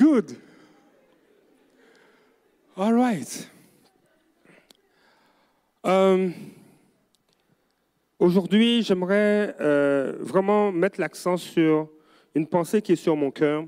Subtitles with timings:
[0.00, 0.34] Good.
[2.74, 3.50] All right.
[5.84, 6.30] Euh,
[8.18, 11.90] Aujourd'hui, j'aimerais euh, vraiment mettre l'accent sur
[12.34, 13.66] une pensée qui est sur mon cœur.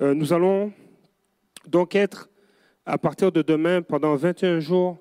[0.00, 0.72] Euh, nous allons
[1.68, 2.28] donc être,
[2.84, 4.98] à partir de demain, pendant 21 jours,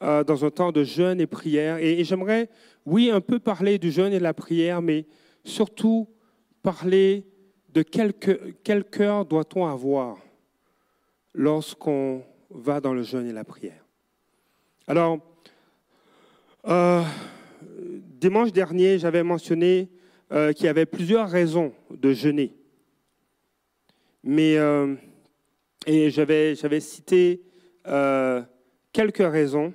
[0.00, 1.76] dans un temps de jeûne et prière.
[1.76, 2.48] Et j'aimerais,
[2.86, 5.06] oui, un peu parler du jeûne et de la prière, mais
[5.44, 6.08] surtout
[6.62, 7.26] parler
[7.72, 8.12] de quel,
[8.84, 10.18] cœur- doit-on avoir
[11.34, 13.84] lorsqu'on va dans le jeûne et la prière?
[14.86, 15.18] Alors,
[16.66, 17.02] euh,
[18.20, 19.88] dimanche dernier, j'avais mentionné
[20.32, 22.54] euh, qu'il y avait plusieurs raisons de jeûner.
[24.22, 24.94] Mais, euh,
[25.86, 27.42] et j'avais, j'avais cité
[28.92, 29.72] quelques raisons.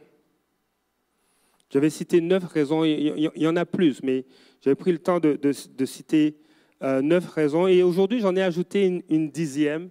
[1.70, 4.24] J'avais cité neuf raisons, il y, en a plus, mais
[4.62, 6.38] j'avais pris le temps de- de citer
[6.84, 7.68] euh, neuf raisons.
[7.68, 9.90] Et aujourd'hui, j'en ai ajouté une, dixième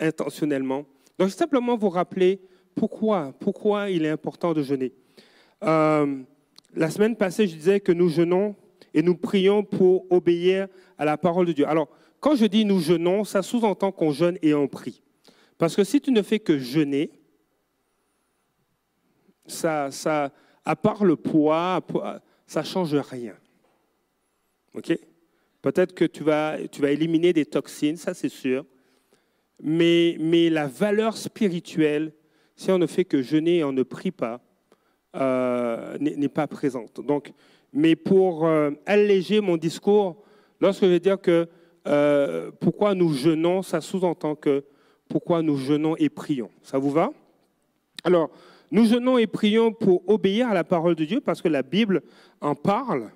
[0.00, 0.84] intentionnellement.
[1.18, 2.40] Donc, je vais simplement vous rappeler
[2.74, 4.92] pourquoi, pourquoi il est important de jeûner.
[5.62, 6.22] Euh,
[6.74, 8.56] la semaine passée, je disais que nous jeûnons
[8.94, 11.68] et nous prions pour obéir à la parole de Dieu.
[11.68, 11.88] Alors,
[12.20, 15.02] quand je dis nous jeûnons, ça sous-entend qu'on jeûne et on prie.
[15.58, 17.10] Parce que si tu ne fais que jeûner,
[19.46, 20.32] ça, ça,
[20.64, 21.80] à part le poids,
[22.46, 23.34] ça ne change rien.
[24.74, 24.96] OK?
[25.62, 28.66] Peut-être que tu vas, tu éliminer des toxines, ça c'est sûr.
[29.62, 30.16] Mais,
[30.50, 32.12] la valeur spirituelle,
[32.56, 34.40] si on ne fait que jeûner et on ne prie pas,
[35.14, 37.00] euh, n'est n'est pas présente.
[37.00, 37.32] Donc,
[37.72, 40.24] mais pour euh, alléger mon discours,
[40.60, 41.48] lorsque je vais dire que
[41.86, 44.64] euh, pourquoi nous jeûnons, ça sous-entend que
[45.08, 46.50] pourquoi nous jeûnons et prions.
[46.62, 47.10] Ça vous va?
[48.04, 48.30] Alors,
[48.70, 52.02] nous jeûnons et prions pour obéir à la parole de Dieu parce que la Bible
[52.40, 53.10] en parle.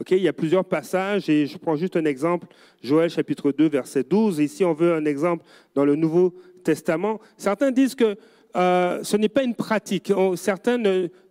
[0.00, 2.46] Ok, il y a plusieurs passages et je prends juste un exemple,
[2.84, 4.38] Joël chapitre 2, verset 12.
[4.38, 7.18] Ici, on veut un exemple dans le Nouveau Testament.
[7.36, 8.16] Certains disent que
[8.54, 10.12] euh, ce n'est pas une pratique.
[10.36, 10.78] Certains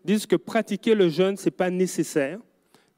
[0.04, 2.40] disent que pratiquer le jeûne, ce n'est pas nécessaire.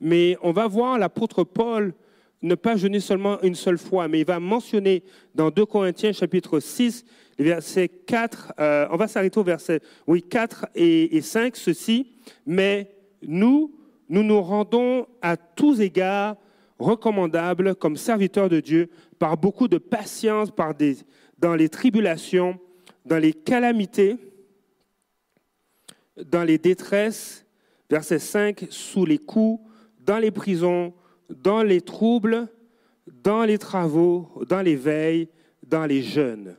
[0.01, 1.93] Mais on va voir l'apôtre Paul
[2.41, 5.03] ne pas jeûner seulement une seule fois, mais il va mentionner
[5.35, 7.05] dans 2 Corinthiens chapitre 6,
[7.37, 12.07] les versets 4, euh, on va s'arrêter au verset oui, 4 et, et 5, ceci,
[12.47, 12.89] mais
[13.21, 13.78] nous,
[14.09, 16.35] nous nous rendons à tous égards
[16.79, 18.89] recommandables comme serviteurs de Dieu
[19.19, 20.97] par beaucoup de patience, par des,
[21.37, 22.59] dans les tribulations,
[23.05, 24.17] dans les calamités,
[26.17, 27.45] dans les détresses,
[27.89, 29.61] verset 5, sous les coups,
[29.99, 30.93] dans les prisons,
[31.29, 32.47] dans les troubles,
[33.07, 35.29] dans les travaux, dans les veilles,
[35.63, 36.55] dans les jeûnes.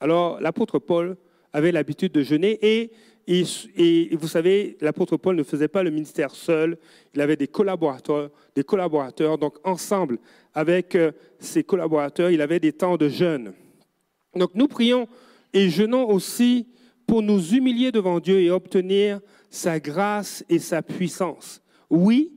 [0.00, 1.16] Alors, l'apôtre Paul
[1.52, 2.92] avait l'habitude de jeûner et,
[3.26, 6.76] et- vous savez, l'apôtre Paul ne faisait pas le ministère seul,
[7.14, 10.18] il avait des collaborateurs, des collaborateurs, donc ensemble
[10.52, 13.52] avec euh, ses collaborateurs, il avait des temps de jeûne.
[14.34, 15.08] Donc nous prions
[15.52, 16.68] et jeûnons aussi
[17.06, 19.20] pour nous humilier devant Dieu et obtenir
[19.50, 21.62] sa grâce et sa puissance.
[21.90, 22.32] Oui,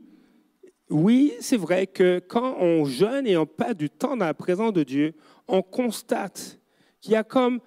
[0.90, 4.74] oui, c'est vrai que quand on jeûne et on passe du temps dans la présence
[4.74, 5.14] de Dieu,
[5.48, 6.60] on constate
[7.02, 7.60] qu'il y a comme,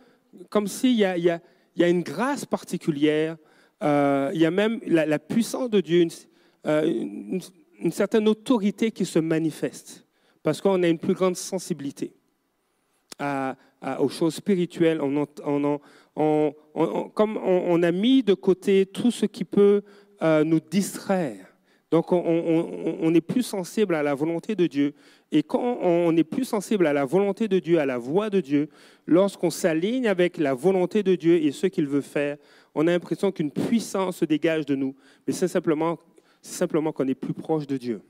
[0.49, 1.41] comme s'il il y, a,
[1.77, 3.37] il y a une grâce particulière,
[3.83, 6.11] euh, il y a même la, puissance de Dieu, une,
[6.67, 6.85] euh,
[7.81, 10.07] une- certaine autorité qui se manifeste,
[10.43, 12.13] parce qu'on a une plus grande sensibilité
[13.99, 15.01] aux choses spirituelles.
[15.03, 15.27] On,
[17.15, 19.83] comme on, a mis de côté tout ce qui peut
[20.23, 21.47] euh, nous distraire.
[21.91, 24.95] Donc, on, on- on est plus sensible à la volonté de Dieu.
[25.33, 28.41] Et quand on est plus sensible à la volonté de Dieu, à la voix de
[28.41, 28.69] Dieu,
[29.07, 32.37] lorsqu'on s'aligne avec la volonté de Dieu et ce qu'il veut faire,
[32.75, 34.95] on a l'impression qu'une puissance se dégage de nous.
[35.27, 35.99] Mais c'est simplement,
[36.43, 38.01] simplement qu'on est plus proche de Dieu.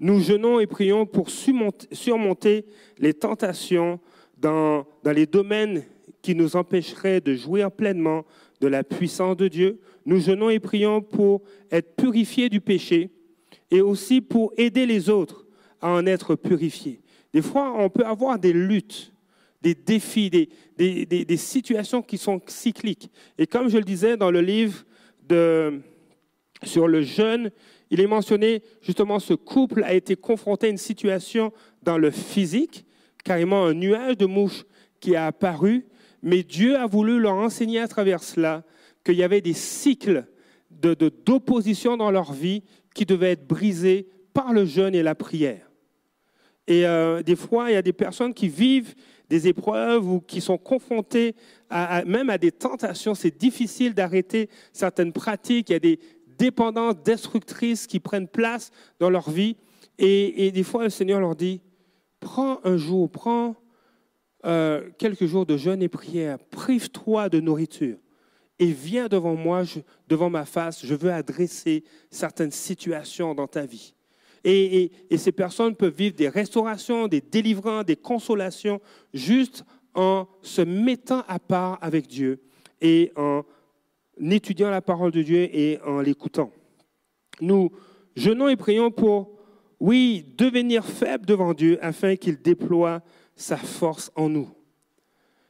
[0.00, 2.64] Nous jeûnons et prions pour surmonter, surmonter
[2.98, 4.00] les tentations
[4.38, 5.84] dans, dans les domaines
[6.22, 8.24] qui nous empêcheraient de jouir pleinement
[8.60, 9.80] de la puissance de Dieu.
[10.06, 13.10] Nous jeûnons et prions pour être purifiés du péché
[13.70, 15.41] et aussi pour aider les autres
[15.82, 17.00] à en être purifiés.
[17.34, 19.12] Des fois, on peut avoir des luttes,
[19.60, 23.10] des défis, des, des- des- situations qui sont cycliques.
[23.38, 24.84] Et comme je le disais dans le livre
[25.28, 25.80] de,
[26.62, 27.50] sur le jeûne,
[27.90, 31.52] il est mentionné justement ce couple a été confronté à une situation
[31.82, 32.84] dans le physique,
[33.24, 34.64] carrément un nuage de mouches
[35.00, 35.86] qui a apparu,
[36.22, 38.64] mais Dieu a voulu leur enseigner à travers cela
[39.04, 40.26] qu'il y avait des cycles
[40.70, 42.62] de- de- d'opposition dans leur vie
[42.94, 45.70] qui devaient être brisés par le jeûne et la prière.
[46.72, 48.94] Et euh, des fois, il y a des personnes qui vivent
[49.28, 51.34] des épreuves ou qui sont confrontées
[51.68, 53.14] à, même à des tentations.
[53.14, 55.68] C'est difficile d'arrêter certaines pratiques.
[55.68, 56.00] Il y a des
[56.38, 59.56] dépendances destructrices qui prennent place dans leur vie.
[59.98, 61.60] Et, et des fois, le Seigneur leur dit,
[62.20, 63.54] prends un jour, prends
[64.46, 66.38] euh, quelques jours de jeûne et prière.
[66.38, 67.98] Prive-toi de nourriture
[68.58, 69.64] et viens devant moi,
[70.08, 70.86] devant ma face.
[70.86, 73.94] Je veux adresser certaines situations dans ta vie.
[74.44, 78.80] Et, ces personnes peuvent vivre des restaurations, des délivrances, des consolations,
[79.14, 82.40] juste en se mettant à part avec Dieu
[82.80, 83.44] et en
[84.20, 86.50] étudiant la parole de Dieu et en l'écoutant.
[87.40, 87.70] Nous
[88.16, 89.38] jeûnons et prions pour,
[89.78, 93.02] oui, devenir faibles devant Dieu afin qu'il déploie
[93.36, 94.48] sa force en nous.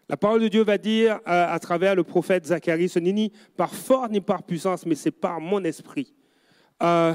[0.09, 3.75] La parole de Dieu va dire à, travers le prophète Zacharie, ce n'est ni par
[3.75, 6.13] force ni par puissance, mais c'est par mon esprit.
[6.83, 7.15] Euh,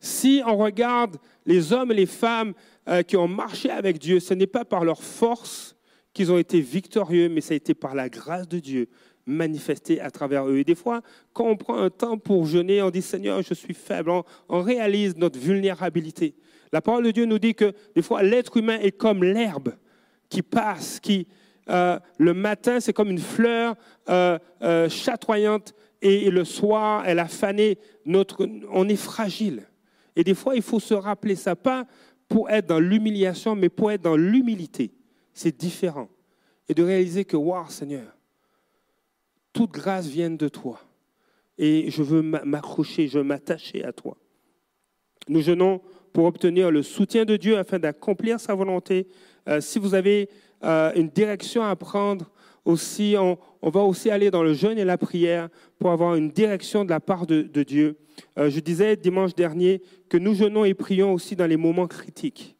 [0.00, 1.16] si on regarde
[1.46, 2.54] les hommes et les femmes
[2.88, 5.76] euh, qui ont marché avec Dieu, ce n'est pas par leur force
[6.12, 8.88] qu'ils ont été victorieux, mais ça a été par la grâce de Dieu
[9.26, 10.58] manifestée à travers eux.
[10.58, 11.02] Et des fois,
[11.32, 14.10] quand on prend un temps pour jeûner, on dit Seigneur, je suis faible,
[14.48, 16.34] on réalise notre vulnérabilité.
[16.72, 19.74] La parole de Dieu nous dit que des fois, l'être humain est comme l'herbe
[20.28, 21.26] qui passe, qui
[21.70, 23.74] euh, le matin, c'est comme une fleur
[24.08, 24.38] euh,
[24.88, 27.78] chatoyante, et, le soir, elle a fané.
[28.04, 29.67] Notre, on est fragile.
[30.18, 31.86] Et des fois, il faut se rappeler ça, pas
[32.28, 34.90] pour être dans l'humiliation, mais pour être dans l'humilité.
[35.32, 36.08] C'est différent.
[36.68, 38.16] Et de réaliser que, waouh, Seigneur,
[39.52, 40.80] toute grâce vient de toi.
[41.56, 44.16] Et je veux m'accrocher, je veux m'attacher à toi.
[45.28, 45.80] Nous jeûnons
[46.12, 49.06] pour obtenir le soutien de Dieu afin d'accomplir sa volonté.
[49.60, 50.28] si vous avez
[50.64, 52.28] euh, une direction à prendre
[52.68, 53.16] aussi.
[53.18, 53.38] On,
[53.70, 55.48] va aussi aller dans le jeûne et la prière
[55.78, 57.96] pour avoir une direction de la part de, Dieu.
[58.38, 62.56] Euh, je disais dimanche dernier que nous jeûnons et prions aussi dans les moments critiques.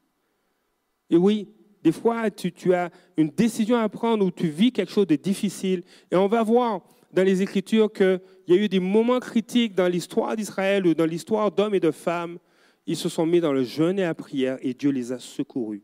[1.10, 1.49] Et oui,
[1.84, 5.16] des fois, tu, tu as une décision à prendre ou tu vis quelque chose de
[5.16, 5.82] difficile.
[6.10, 6.81] Et on va voir
[7.12, 11.06] dans les Écritures qu'il y a eu des moments critiques dans l'histoire d'Israël ou dans
[11.06, 12.38] l'histoire d'hommes et de femmes.
[12.87, 15.82] Ils se sont mis dans le jeûne et la prière et Dieu les a secourus.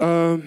[0.00, 0.38] Euh,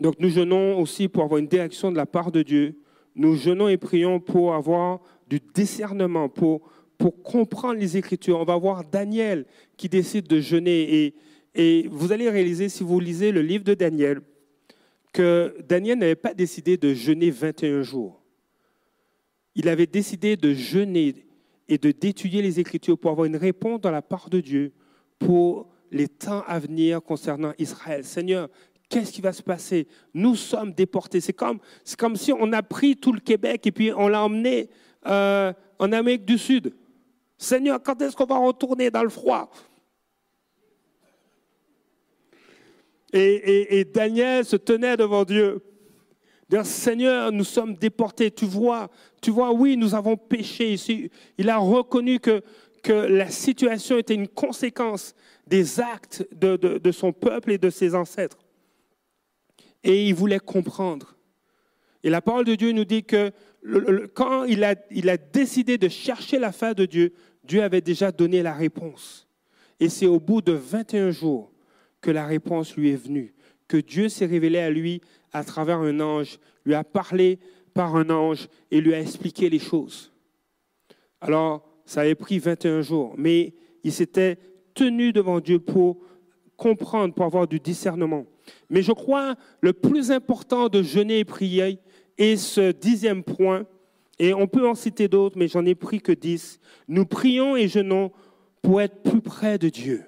[0.00, 2.78] donc nous jeûnons aussi pour avoir une direction de la part de Dieu.
[3.14, 6.62] Nous jeûnons et prions pour avoir du discernement, pour,
[6.96, 8.38] pour comprendre les Écritures.
[8.38, 9.46] On va voir Daniel
[9.76, 11.04] qui décide de jeûner.
[11.04, 11.14] Et,
[11.54, 14.20] et vous allez réaliser, si vous lisez le livre de Daniel,
[15.12, 18.22] que Daniel n'avait pas décidé de jeûner 21 jours.
[19.54, 21.26] Il avait décidé de jeûner
[21.68, 24.72] et de d'étudier les Écritures pour avoir une réponse dans la part de Dieu,
[25.18, 28.04] pour les temps à venir concernant Israël.
[28.04, 28.48] Seigneur,
[28.88, 29.86] qu'est-ce qui va se passer?
[30.14, 31.20] Nous sommes déportés.
[31.20, 31.58] C'est comme,
[31.98, 34.68] comme si on a pris tout le Québec et puis on l'a emmené
[35.06, 36.74] euh, en Amérique du Sud.
[37.36, 39.50] Seigneur, quand est-ce qu'on va retourner dans le froid?
[43.12, 45.62] Et, Daniel se tenait devant Dieu.
[46.64, 48.30] Seigneur, nous sommes déportés.
[48.30, 48.90] Tu vois,
[49.22, 51.10] tu vois, oui, nous avons péché ici.
[51.38, 52.42] Il a reconnu que,
[52.82, 55.14] que la situation était une conséquence
[55.46, 58.38] des actes de, son peuple et de ses ancêtres.
[59.88, 61.16] Et il voulait comprendre.
[62.04, 63.32] Et la parole de Dieu nous dit que
[64.14, 68.52] quand il a, décidé de chercher la fin de Dieu, Dieu avait déjà donné la
[68.52, 69.26] réponse.
[69.80, 71.50] Et c'est au bout de 21 jours
[72.02, 73.34] que la réponse lui est venue,
[73.66, 75.00] que Dieu s'est révélé à lui
[75.32, 77.38] à travers un ange, lui a parlé
[77.72, 80.12] par un ange et lui a expliqué les choses.
[81.22, 84.38] Alors, ça avait pris 21 jours, mais il s'était
[84.74, 85.98] tenu devant Dieu pour
[86.58, 88.26] comprendre, pour avoir du discernement.
[88.68, 91.78] Mais je crois le plus important de jeûner et prier
[92.18, 93.64] est ce dixième point,
[94.18, 96.60] et on peut en citer d'autres, mais j'en ai pris que dix.
[96.88, 98.10] Nous prions et jeûnons
[98.60, 100.04] pour être plus près de Dieu.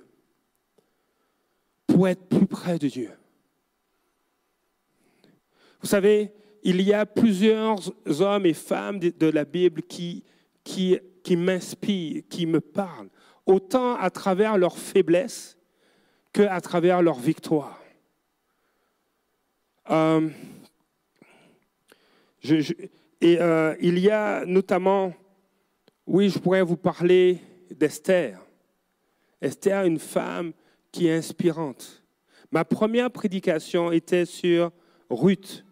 [1.87, 3.11] Pour être plus près de Dieu.
[5.81, 6.33] Vous savez,
[6.65, 7.81] il y a plusieurs
[8.21, 10.25] hommes et femmes de la Bible qui,
[10.65, 13.09] qui, qui m'inspirent, qui me parlent
[13.47, 15.57] autant à travers leur faiblesse
[16.33, 17.79] qu'à travers leur victoire.
[19.91, 20.29] Euh,
[23.21, 25.13] et euh, il y a notamment,
[26.07, 27.39] oui, je pourrais vous parler
[27.71, 28.39] d'Esther.
[29.41, 30.53] Esther, une femme
[30.93, 32.03] qui est inspirante.
[32.51, 34.73] Ma première prédication était sur
[35.09, 35.65] Ruth.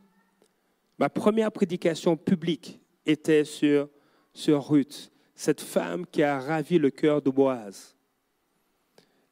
[0.98, 3.88] Ma première prédication publique était sur,
[4.32, 7.94] sur Ruth cette femme qui a ravi le cœur de Boaz.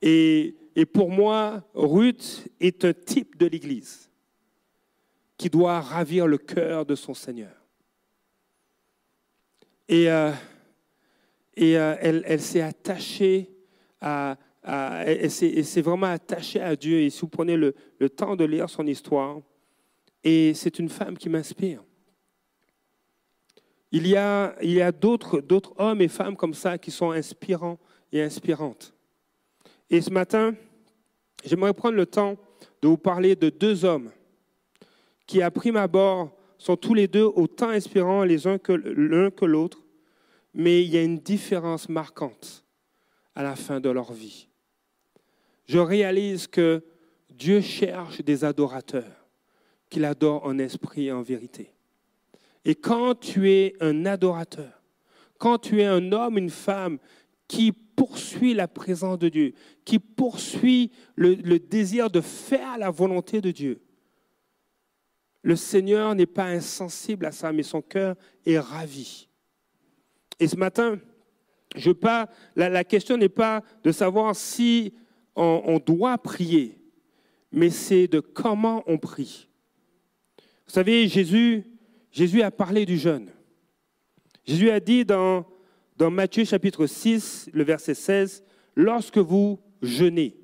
[0.00, 0.54] Et,
[0.84, 4.10] pour moi, Ruth est un type de l'Église
[5.38, 7.54] qui doit ravir le cœur de son Seigneur.
[9.88, 10.32] Et, euh,
[11.54, 13.50] et euh, elle, s'est attachée
[14.00, 17.00] à, elle s'est vraiment attachée à Dieu.
[17.00, 19.40] Et si vous prenez le, le temps de lire son histoire,
[20.24, 21.82] et c'est une femme qui m'inspire.
[23.92, 25.42] Il y a, il y a d'autres
[25.76, 27.78] hommes et femmes comme ça qui sont inspirants
[28.12, 28.92] et inspirantes.
[29.88, 30.54] Et ce matin,
[31.46, 32.36] j'aimerais prendre le temps
[32.82, 34.10] de vous parler de deux hommes
[35.26, 39.44] qui, à prime abord, sont tous les deux autant inspirants les uns que l'un que
[39.44, 39.82] l'autre,
[40.54, 42.64] mais il y a une différence marquante
[43.34, 44.48] à la fin de leur vie.
[45.66, 46.82] Je réalise que
[47.30, 49.26] Dieu cherche des adorateurs,
[49.90, 51.72] qu'il adore en esprit et en vérité.
[52.64, 54.82] Et quand tu es un adorateur,
[55.38, 56.98] quand tu es un homme, une femme
[57.48, 63.50] qui poursuit la présence de Dieu, qui poursuit le, désir de faire la volonté de
[63.50, 63.80] Dieu,
[65.42, 69.28] le Seigneur n'est pas insensible à ça, mais son cœur est ravi.
[70.40, 70.98] Et ce matin,
[71.76, 74.92] je pas, la, question n'est pas de savoir si
[75.36, 76.78] on, doit prier,
[77.52, 79.48] mais c'est de comment on prie.
[80.66, 81.64] Vous savez, Jésus,
[82.10, 83.30] Jésus a parlé du jeûne.
[84.44, 85.46] Jésus a dit dans,
[85.96, 90.36] dans Matthieu chapitre 6, le verset 16, lorsque vous jeûnez,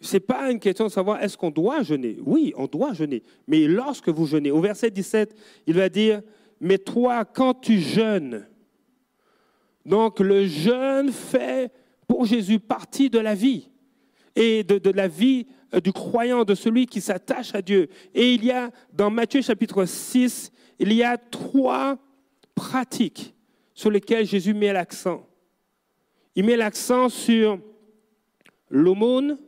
[0.00, 2.18] ce n'est pas une question de savoir est-ce qu'on doit jeûner.
[2.24, 3.22] Oui, on doit jeûner.
[3.46, 5.36] Mais lorsque vous jeûnez, au verset 17,
[5.68, 6.22] il va dire,
[6.60, 8.46] mais toi, quand tu jeûnes,
[9.86, 11.72] donc le jeûne fait
[12.08, 13.70] pour Jésus partie de la vie
[14.34, 17.88] et de, la vie euh, du croyant, de celui qui s'attache à Dieu.
[18.12, 20.50] Et il y a, dans Matthieu chapitre 6,
[20.80, 21.98] il y a trois
[22.54, 23.34] pratiques
[23.74, 25.26] sur lesquelles Jésus met l'accent.
[26.34, 27.58] Il met l'accent sur
[28.70, 29.38] l'aumône,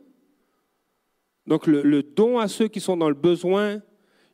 [1.47, 3.81] donc le, don à ceux qui sont dans le besoin,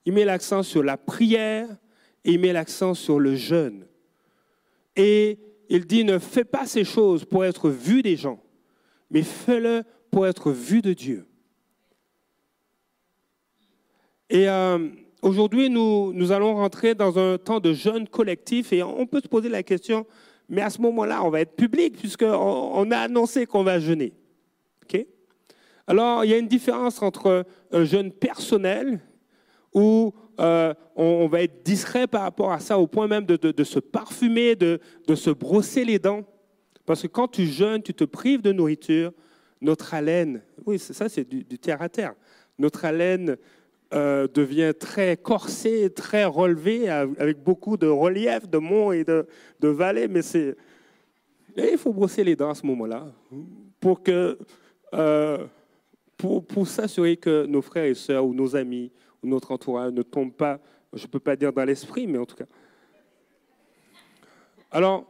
[0.05, 1.67] il met l'accent sur la prière
[2.23, 3.85] et il met l'accent sur le jeûne.
[4.95, 8.41] Et il dit, ne fais pas ces choses pour être vu des gens,
[9.09, 11.25] mais fais-le pour être vu de Dieu.
[14.29, 14.89] Et euh,
[15.21, 19.49] aujourd'hui, nous, allons rentrer dans un temps de jeûne collectif et on peut se poser
[19.49, 20.05] la question,
[20.49, 24.13] mais à ce moment-là, on va être public puisqu'on on a annoncé qu'on va jeûner.
[25.87, 29.01] Alors, il y a une différence entre un jeûne personnel
[29.73, 33.79] où euh, on, va être discret par rapport à ça, au point même de, se
[33.79, 34.79] parfumer, de,
[35.15, 36.23] se brosser les dents.
[36.85, 39.11] Parce que quand tu jeûnes, tu te prives de nourriture,
[39.59, 42.13] notre haleine, oui, ça c'est du, terre à terre,
[42.57, 43.37] notre haleine
[43.93, 49.27] euh, devient très corsée, très relevée, avec beaucoup de relief, de monts et de,
[49.61, 50.55] vallées, mais c'est...
[51.57, 53.07] il faut brosser les dents à ce moment-là
[53.79, 54.01] pour.
[54.93, 55.47] Euh,
[56.17, 58.91] pour, s'assurer que nos frères et sœurs ou nos amis
[59.23, 60.59] ou notre entourage ne tombent pas,
[60.93, 62.45] je ne peux pas dire dans l'esprit, mais en tout cas.
[64.69, 65.05] Alors,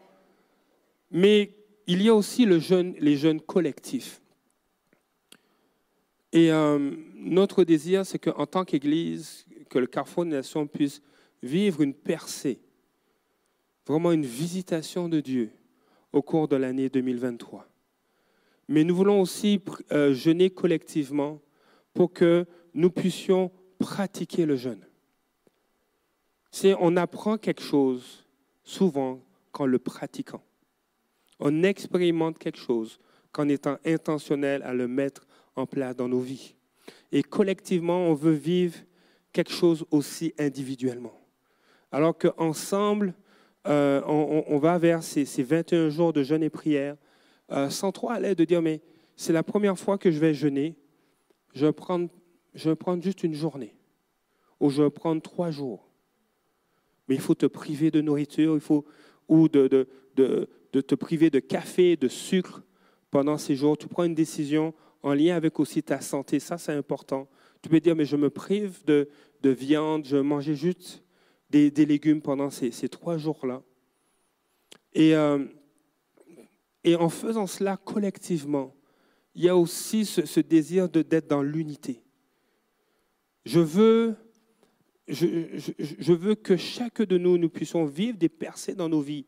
[1.09, 1.51] mais
[1.87, 4.21] il y a aussi le jeune, les jeunes collectifs.
[6.33, 11.01] Et euh, notre désir, c'est qu'en tant qu'Église, que le Carrefour des Nations puisse
[11.43, 12.59] vivre une percée,
[13.85, 15.51] vraiment une visitation de Dieu
[16.13, 17.71] au cours de l'année 2023
[18.71, 19.61] mais nous voulons aussi
[19.91, 21.41] euh, jeûner collectivement
[21.93, 24.85] pour que nous puissions pratiquer le jeûne.
[26.51, 28.25] C'est on apprend quelque chose
[28.63, 29.19] souvent
[29.51, 30.41] qu'en le pratiquant.
[31.41, 32.97] On expérimente quelque chose
[33.33, 36.55] qu'en étant intentionnel à le mettre en place dans nos vies.
[37.11, 38.77] Et collectivement, on veut vivre
[39.33, 41.17] quelque chose aussi individuellement.
[41.91, 43.13] Alors qu'ensemble,
[43.67, 46.95] euh, on, va vers ces, ces 21 jours de jeûne et prière
[47.51, 48.81] euh, sans trop l'aide de dire, mais
[49.15, 50.75] c'est la première fois que je vais jeûner,
[51.53, 52.09] je vais prendre,
[52.53, 53.75] juste une journée,
[54.59, 55.87] ou je vais prendre trois jours.
[57.07, 58.85] Mais il faut te priver de nourriture, il faut,
[59.27, 62.63] ou de, de te priver de café, de sucre
[63.11, 63.77] pendant ces jours.
[63.77, 67.27] Tu prends une décision en lien avec aussi ta santé, ça c'est important.
[67.61, 69.09] Tu peux dire, mais je me prive de,
[69.41, 71.03] de viande, je manger juste
[71.49, 73.61] des, des légumes pendant ces, ces trois jours-là.
[74.93, 75.45] Et euh,
[76.83, 78.75] et en faisant cela collectivement,
[79.35, 82.03] il y a aussi ce, désir d'être dans l'unité.
[83.45, 84.15] Je veux,
[85.07, 89.25] je, veux que chaque de nous, nous puissions vivre des percées dans nos vies,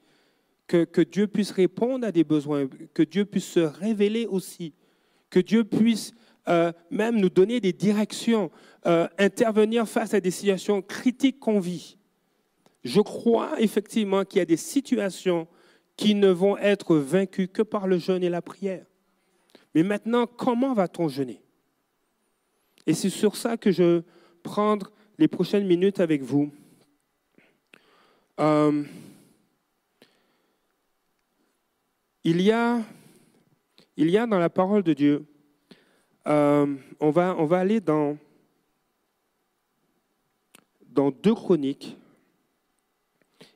[0.67, 4.73] que, que Dieu puisse répondre à des besoins, que Dieu puisse se révéler aussi,
[5.33, 6.13] que Dieu puisse
[6.47, 8.51] euh, même nous donner des directions,
[8.85, 11.97] euh, intervenir face à des situations critiques qu'on vit.
[12.83, 15.47] Je crois effectivement qu'il y a des situations
[15.97, 18.85] qui ne vont être vaincus que par le jeûne et la prière.
[19.73, 21.41] Mais maintenant, comment va-t-on jeûner?
[22.85, 24.03] Et c'est sur ça que je
[24.43, 26.51] prendre les prochaines minutes avec vous.
[28.39, 28.83] Euh,
[32.23, 32.81] il, y a,
[33.97, 35.25] il y a dans la parole de Dieu,
[36.27, 38.17] euh, on, va, aller dans,
[40.89, 41.97] deux chroniques,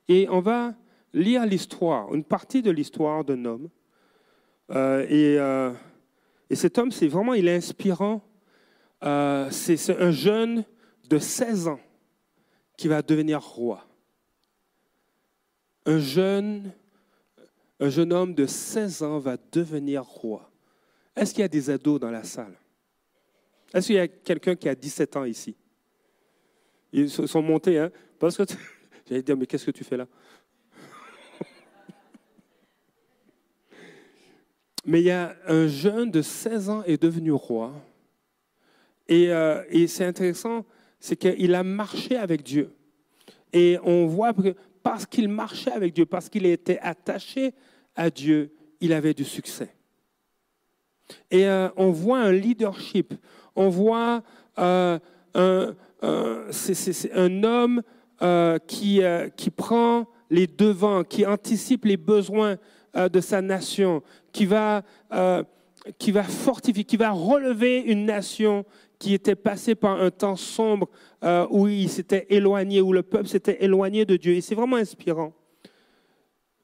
[0.08, 0.74] et on va
[1.14, 3.70] lire l'histoire, une partie de l'histoire d'un homme.
[4.72, 5.74] Euh, et, euh,
[6.50, 8.24] et, cet homme, c'est vraiment, il est inspirant
[9.00, 10.66] c'est un jeune
[11.08, 11.80] de 16 ans
[12.76, 13.86] qui va devenir roi.
[15.86, 16.74] Un jeune,
[17.80, 20.50] un jeune homme de 16 ans va devenir roi.
[21.16, 22.58] Est-ce qu'il y a des ados dans la salle?
[23.74, 25.56] Est-ce qu'il y a quelqu'un qui a 17 ans ici?
[26.92, 28.44] Ils sont montés, hein Parce que
[29.08, 30.08] j'allais dire, mais qu'est-ce que tu fais là?
[34.86, 37.74] Mais il y a un jeune de 16 ans est devenu roi.
[39.08, 40.66] Et, euh, et c'est intéressant,
[41.00, 42.72] c'est qu'il a marché avec Dieu.
[43.54, 44.56] Et on voit que
[44.88, 47.54] parce qu'il marchait avec Dieu, parce qu'il était attaché
[47.94, 49.68] à Dieu, il avait du succès.
[51.30, 53.14] Et euh, on voit un leadership,
[53.58, 54.24] on voit
[54.60, 54.98] euh,
[55.34, 55.74] un,
[57.44, 57.82] homme
[58.66, 59.02] qui,
[59.36, 62.56] qui prend les devants, qui anticipe les besoins
[62.96, 64.02] de sa nation,
[64.32, 65.44] qui va, euh,
[65.98, 68.64] qui va fortifier, qui va relever une nation
[69.00, 70.90] qui était passée par un temps sombre
[71.24, 74.34] euh, où il s'était éloigné, où le peuple s'était éloigné de Dieu.
[74.34, 75.34] Et c'est vraiment inspirant.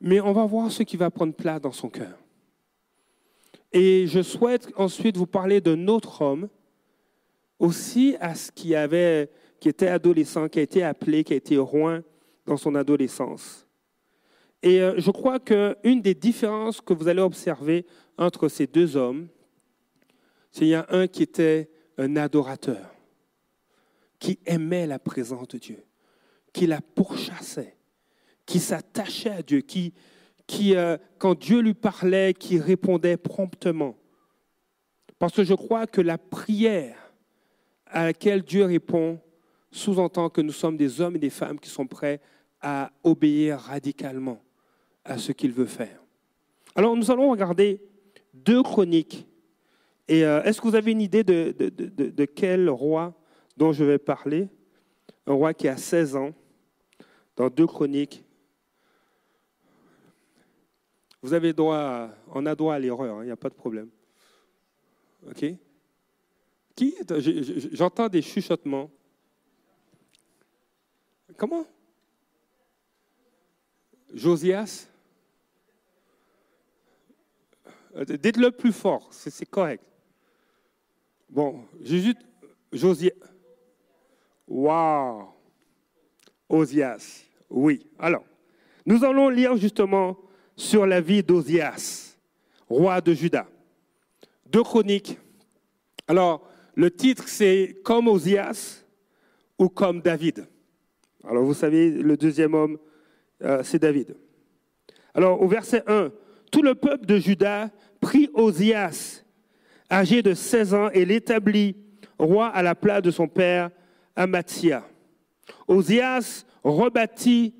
[0.01, 2.17] Mais on va voir ce qui va prendre place dans son cœur.
[3.71, 6.47] Et je souhaite ensuite vous parler d'un autre homme,
[7.59, 11.57] aussi à ce qui, avait, qui était adolescent, qui a été appelé, qui a été
[11.57, 12.01] roi
[12.45, 13.65] dans son adolescence.
[14.61, 17.85] Et euh, je crois qu'une des différences que vous allez observer
[18.17, 19.27] entre ces deux hommes,
[20.51, 22.93] c'est qu'il y a un qui était un adorateur,
[24.19, 25.83] qui aimait la présence de Dieu,
[26.51, 27.75] qui la pourchassait,
[28.45, 29.93] qui s'attachait à Dieu, qui,
[30.47, 33.95] qui euh, quand Dieu lui parlait, qui répondait promptement.
[35.19, 37.13] Parce que je crois que la prière
[37.85, 39.19] à laquelle Dieu répond
[39.71, 42.21] sous-entend que nous sommes des hommes et des femmes qui sont prêts
[42.61, 44.41] à obéir radicalement
[45.05, 46.01] à ce qu'il veut faire.
[46.75, 47.81] Alors nous allons regarder
[48.33, 49.27] deux chroniques.
[50.07, 53.13] Et euh, est-ce que vous avez une idée de, de, quel roi
[53.55, 54.49] dont je vais parler?
[55.25, 56.33] Un roi qui a 16 ans,
[57.35, 58.23] dans deux chroniques.
[61.21, 63.89] Vous avez droit, on a droit à l'erreur, hein, il n'y a pas de problème.
[65.29, 65.45] OK?
[66.75, 66.95] Qui
[67.71, 68.91] J'entends des chuchotements.
[71.37, 71.65] Comment?
[74.13, 74.87] Josias?
[77.95, 79.83] Euh, dites-le plus fort, c'est correct.
[81.33, 82.13] Bon, Jésus,
[82.71, 83.15] Josias.
[84.47, 85.29] Waouh!
[86.47, 87.23] Osias.
[87.49, 87.87] Oui.
[87.97, 88.23] Alors,
[88.85, 90.15] nous allons lire justement
[90.55, 92.19] sur la vie d'Osias,
[92.69, 93.47] roi de Juda.
[94.45, 95.17] Deux chroniques.
[96.07, 98.85] Alors, le titre, c'est Comme Osias
[99.57, 100.45] ou comme David.
[101.23, 102.77] Alors, vous savez, le deuxième homme,
[103.41, 104.15] euh, c'est David.
[105.15, 106.11] Alors, au verset 1,
[106.51, 109.22] tout le peuple de Juda prit Osias,
[109.93, 111.75] âgé de 16 ans, et l'établit
[112.17, 113.69] roi à la place de son père
[114.15, 114.83] Amatia.
[115.67, 117.53] Osias rebâtit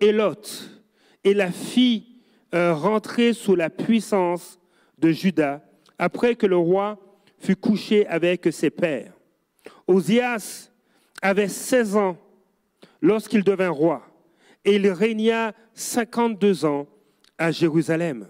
[0.00, 0.40] Elot
[1.24, 2.20] et la fit
[2.54, 4.58] euh, rentrer sous la puissance
[4.98, 5.62] de Juda
[5.98, 6.98] après que le roi
[7.38, 9.12] fut couché avec ses pères.
[9.86, 10.70] Osias
[11.20, 12.16] avait 16 ans
[13.02, 14.02] lorsqu'il devint roi
[14.64, 16.86] et il régna 52 ans
[17.38, 18.28] à Jérusalem.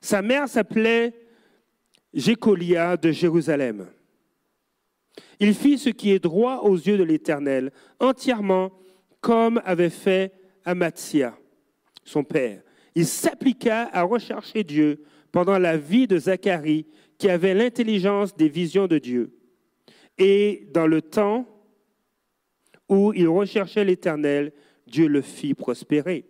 [0.00, 1.14] Sa mère s'appelait
[2.14, 3.86] Jécolia de Jérusalem.
[5.40, 8.72] Il fit ce qui est droit aux yeux de l'Éternel, entièrement
[9.20, 10.32] comme avait fait
[10.64, 11.36] Amatia,
[12.04, 12.62] son père.
[12.94, 16.86] Il s'appliqua à rechercher Dieu pendant la vie de Zacharie,
[17.18, 19.38] qui avait l'intelligence des visions de Dieu.
[20.18, 21.46] Et dans le temps
[22.88, 24.52] où il recherchait l'Éternel,
[24.86, 26.26] Dieu le fit prospérer.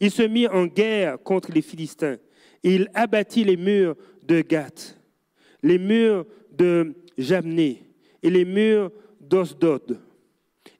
[0.00, 2.18] Il se mit en guerre contre les Philistins
[2.62, 4.97] il abattit les murs de Gath,
[5.62, 7.82] les murs de Jamné
[8.22, 8.90] et les murs
[9.20, 9.98] d'Osdod,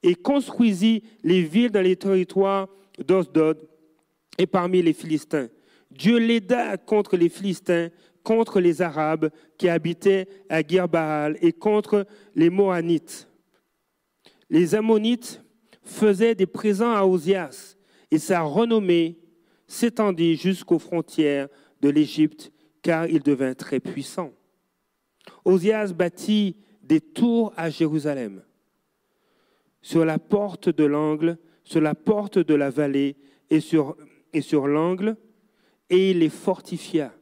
[0.03, 3.69] et construisit les villes dans les territoires d'Osdod
[4.39, 5.49] et parmi les Philistins.
[5.91, 7.89] Dieu l'aida contre les Philistins,
[8.23, 13.29] contre les Arabes qui habitaient à Girbaal et contre les Mohanites.
[14.51, 15.43] Les Ammonites
[15.83, 17.77] faisaient des présents à Osias
[18.11, 19.19] et sa renommée
[19.67, 21.49] s'étendit jusqu'aux frontières
[21.81, 24.33] de l'Égypte, car il devint très puissant.
[25.45, 28.43] Osias bâtit des tours à Jérusalem,
[29.83, 33.17] sur la porte de l'angle, sur la porte de la vallée
[33.51, 33.97] et sur,
[34.67, 35.17] l'angle,
[35.91, 37.13] et il les fortifia.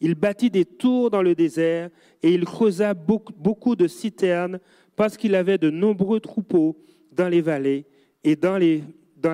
[0.00, 1.90] Il bâtit des tours dans le désert
[2.22, 4.60] et il creusa beaucoup, de citernes
[4.94, 6.76] parce qu'il avait de nombreux troupeaux
[7.12, 7.86] dans les vallées
[8.24, 8.58] et dans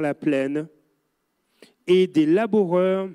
[0.01, 0.69] la plaine
[1.87, 3.09] et des laboureurs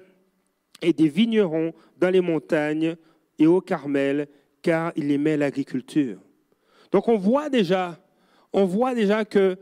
[0.82, 2.96] et des vignerons dans les montagnes
[3.40, 4.28] et au Carmel,
[4.68, 6.20] car il aimait l'agriculture.
[6.92, 7.98] Donc on voit déjà,
[8.52, 9.56] on voit déjà que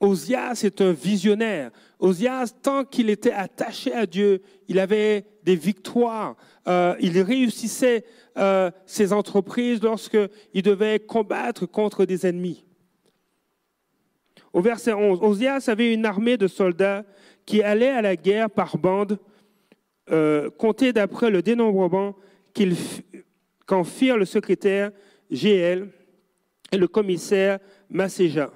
[0.00, 1.70] Osias est un visionnaire.
[1.98, 6.36] Osias, tant qu'il était attaché à Dieu, il avait des victoires.
[6.68, 8.06] Euh, il réussissait
[8.38, 12.64] euh, ses entreprises lorsqu'il devait combattre contre des ennemis.
[14.54, 17.04] Au verset 11, Osias avait une armée de soldats
[17.44, 19.18] qui allaient à la guerre par bande,
[20.10, 20.48] euh,
[20.94, 22.16] d'après le dénombrement
[23.66, 24.90] qu'en firent le secrétaire
[25.30, 25.88] GL
[26.72, 27.58] et le commissaire
[27.90, 28.52] Masséja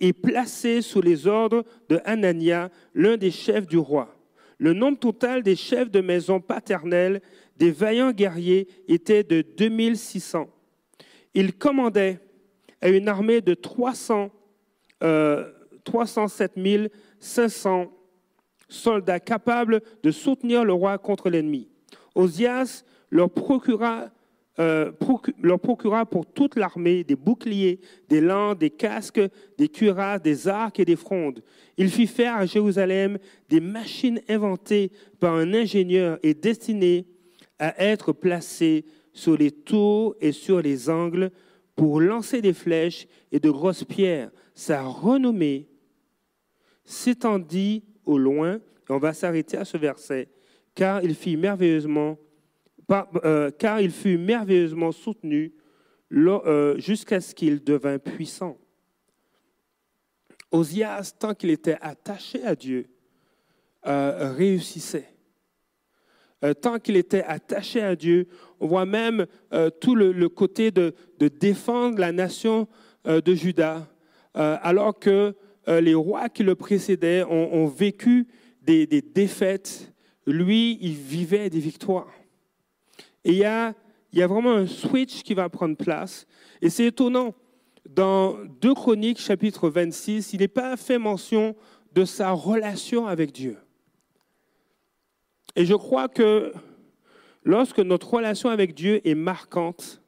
[0.00, 4.14] et placé sous les ordres de Hanania, l'un des chefs du roi.
[4.58, 7.20] Le nombre total des chefs de maison paternelle
[7.56, 10.48] des vaillants guerriers était de 2600.
[11.34, 12.20] Il commandait
[12.80, 14.30] à une armée de 300,
[15.02, 15.50] euh,
[15.84, 16.52] 307
[17.18, 17.92] 500
[18.68, 21.68] soldats capables de soutenir le roi contre l'ennemi.
[22.14, 24.10] Osias leur procura
[24.60, 24.92] euh,
[25.42, 29.20] leur procura pour toute l'armée des boucliers, des lances, des casques,
[29.58, 31.42] des cuirasses, des arcs et des frondes.
[31.76, 37.06] Il fit faire à Jérusalem des machines inventées par un ingénieur et destinées
[37.58, 41.30] à être placées sur les tours et sur les angles
[41.74, 44.30] pour lancer des flèches et de grosses pierres.
[44.54, 45.68] Sa renommée
[46.84, 50.28] s'étendit au loin, et on va s'arrêter à ce verset,
[50.74, 52.18] car il fit merveilleusement
[52.90, 55.54] euh, car il fut merveilleusement soutenu
[56.12, 58.58] euh, jusqu'à ce qu'il devint puissant.
[60.50, 62.86] Osias, tant qu'il était attaché à Dieu,
[63.86, 65.08] euh, réussissait.
[66.60, 68.28] tant qu'il était attaché à Dieu,
[68.60, 69.26] on voit même
[69.80, 72.68] tout le, côté de, défendre la nation
[73.06, 73.88] de Juda,
[74.34, 75.34] alors que
[75.66, 78.28] les rois qui le précédaient ont, vécu
[78.60, 79.92] des défaites.
[80.26, 82.12] Lui, il vivait des victoires.
[83.24, 83.74] Et il y a,
[84.12, 86.26] vraiment un switch qui va prendre place.
[86.60, 87.34] Et c'est étonnant.
[87.88, 91.54] Dans 2 Chroniques, chapitre 26, il n'est pas fait mention
[91.92, 93.58] de sa relation avec Dieu.
[95.56, 96.52] Et je crois que
[97.44, 100.02] lorsque notre relation avec Dieu est marquante,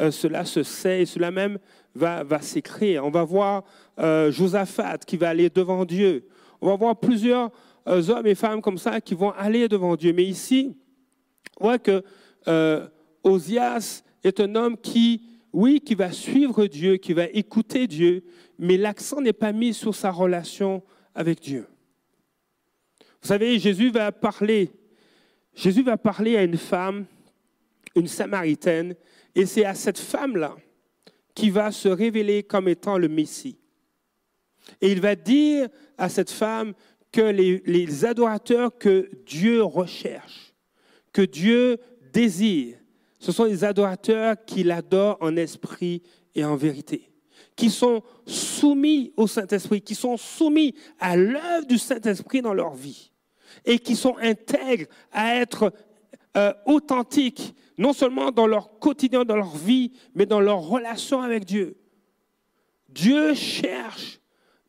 [0.00, 1.58] euh, cela se sait et cela même
[1.94, 3.04] va, va s'écrire.
[3.04, 3.64] On va voir
[3.98, 6.28] euh, Josaphat qui va aller devant Dieu.
[6.60, 7.50] On va voir plusieurs
[7.88, 10.12] euh, hommes et femmes comme ça qui vont aller devant Dieu.
[10.12, 10.76] Mais ici,
[11.60, 12.02] on voit que
[12.48, 12.86] euh,
[13.22, 18.24] Osias est un homme qui, oui, qui va suivre Dieu, qui va écouter Dieu,
[18.58, 20.82] mais l'accent n'est pas mis sur sa relation
[21.14, 21.66] avec Dieu.
[23.22, 24.70] Vous savez, Jésus va parler,
[25.54, 27.06] Jésus va parler à une femme,
[27.94, 28.94] une samaritaine,
[29.34, 30.54] et c'est à cette femme-là
[31.34, 33.58] qui va se révéler comme étant le Messie.
[34.80, 36.72] Et il va dire à cette femme
[37.12, 40.54] que les, les adorateurs que Dieu recherche,
[41.12, 41.78] que Dieu
[42.16, 42.78] désir,
[43.18, 46.02] ce sont les adorateurs qui l'adorent en esprit
[46.34, 47.10] et en vérité,
[47.54, 53.12] qui sont soumis au Saint-Esprit, qui sont soumis à l'œuvre du Saint-Esprit dans leur vie
[53.66, 55.74] et qui sont intègres à être
[56.38, 61.44] euh, authentiques, non seulement dans leur quotidien, dans leur vie, mais dans leur relation avec
[61.44, 61.76] Dieu.
[62.88, 64.20] Dieu cherche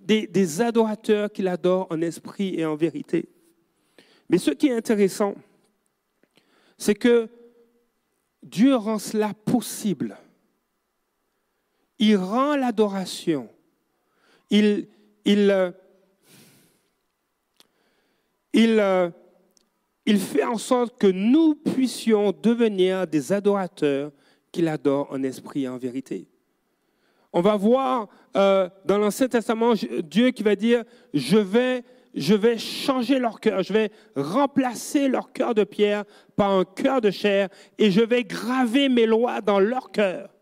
[0.02, 3.30] des, des adorateurs qui l'adorent en esprit et en vérité.
[4.30, 5.36] Mais ce qui est intéressant,
[6.78, 7.30] c'est que
[8.50, 10.18] Dieu rend cela possible.
[12.00, 13.50] Il rend l'adoration.
[14.50, 14.88] Il,
[15.26, 15.72] il, euh,
[18.56, 19.10] euh,
[20.06, 24.12] il fait en sorte que nous puissions devenir des adorateurs
[24.52, 26.28] qu'il adore en esprit et en vérité.
[27.34, 30.84] On va voir euh, dans l'Ancien Testament Dieu qui va dire,
[31.14, 31.84] je vais
[32.18, 36.04] je vais changer leur cœur, je vais remplacer leur cœur de pierre
[36.36, 40.34] par un cœur de chair et je vais graver mes lois dans leur cœur.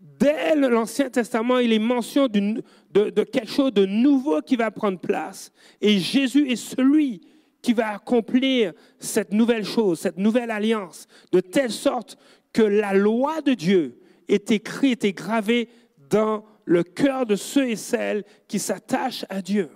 [0.00, 2.62] Dès l'Ancien Testament, il est mention de,
[2.92, 5.52] de, quelque chose de nouveau qui va prendre place.
[5.80, 7.20] Et Jésus est celui
[7.60, 12.16] qui va accomplir cette nouvelle chose, cette nouvelle alliance, de telle sorte
[12.52, 15.68] que la loi de Dieu est écrite et gravée
[16.08, 19.70] dans le cœur de ceux et celles qui s'attachent à Dieu.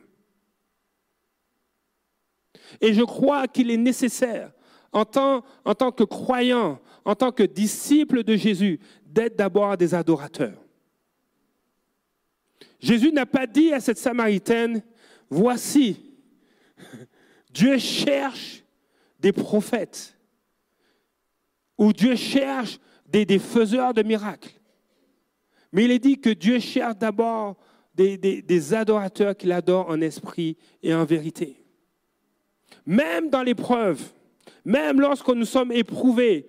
[2.80, 4.52] Et je crois qu'il est nécessaire,
[4.92, 5.42] en tant,
[5.92, 10.60] que croyant, en tant que disciple de Jésus, d'être d'abord des adorateurs.
[12.80, 14.82] Jésus n'a pas dit à cette Samaritaine,
[15.28, 16.12] voici,
[17.52, 18.64] Dieu cherche
[19.20, 20.18] des prophètes,
[21.78, 24.59] ou Dieu cherche des, des faiseurs de miracles.
[25.72, 27.56] Mais il est dit que Dieu cherche d'abord
[27.94, 31.56] des, adorateurs qu'il adore en esprit et en vérité.
[32.86, 34.02] Même dans l'épreuve,
[34.64, 36.48] même lorsque nous sommes éprouvés,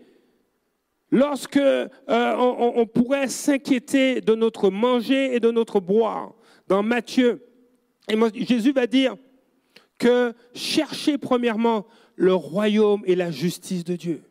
[1.11, 6.33] lorsque euh, on, pourrait s'inquiéter de notre manger et de notre boire.
[6.67, 7.45] Dans Matthieu,
[8.33, 9.15] Jésus va dire
[9.97, 14.23] que cherchez premièrement le royaume et la justice de Dieu.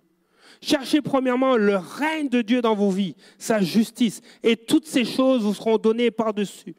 [0.60, 5.42] Cherchez premièrement le règne de Dieu dans vos vies, sa justice, et toutes ces choses
[5.42, 6.74] vous seront données par-dessus.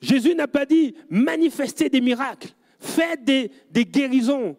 [0.00, 4.56] Jésus n'a pas dit manifestez des miracles, faites des, guérisons,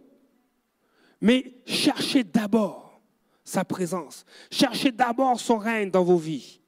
[1.20, 3.02] mais cherchez d'abord
[3.44, 6.60] sa présence, cherchez d'abord son règne dans vos vies.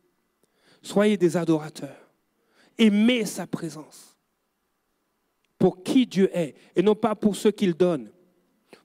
[0.82, 2.10] Soyez des adorateurs,
[2.78, 4.17] aimez sa présence
[5.58, 8.10] pour qui Dieu est et non pas pour ce qu'il donne.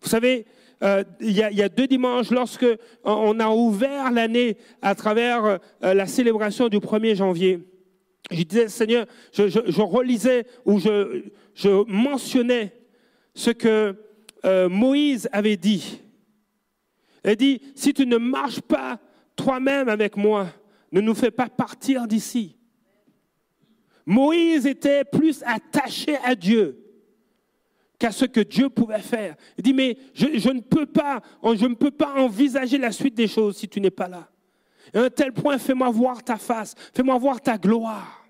[0.00, 0.46] Vous savez,
[0.82, 2.66] euh, il, y a, deux dimanches, lorsque
[3.02, 5.58] on a ouvert l'année à travers euh,
[5.94, 7.60] la célébration du 1er janvier,
[8.30, 12.72] je disais, Seigneur, je, relisais ou je, mentionnais
[13.34, 13.96] ce que
[14.44, 16.00] euh, Moïse avait dit.
[17.24, 19.00] Il dit, si tu ne marches pas
[19.34, 20.48] toi-même avec moi,
[20.92, 22.56] ne nous fais pas partir d'ici.
[24.06, 26.87] Moïse était plus attaché à Dieu
[27.98, 29.34] qu'à ce que Dieu pouvait faire.
[29.56, 33.26] Il dit, mais je, ne peux pas, je ne peux pas envisager la suite des
[33.26, 34.28] choses si tu n'es pas là.
[34.94, 38.24] à un tel point, fais-moi voir ta face, fais-moi voir ta gloire.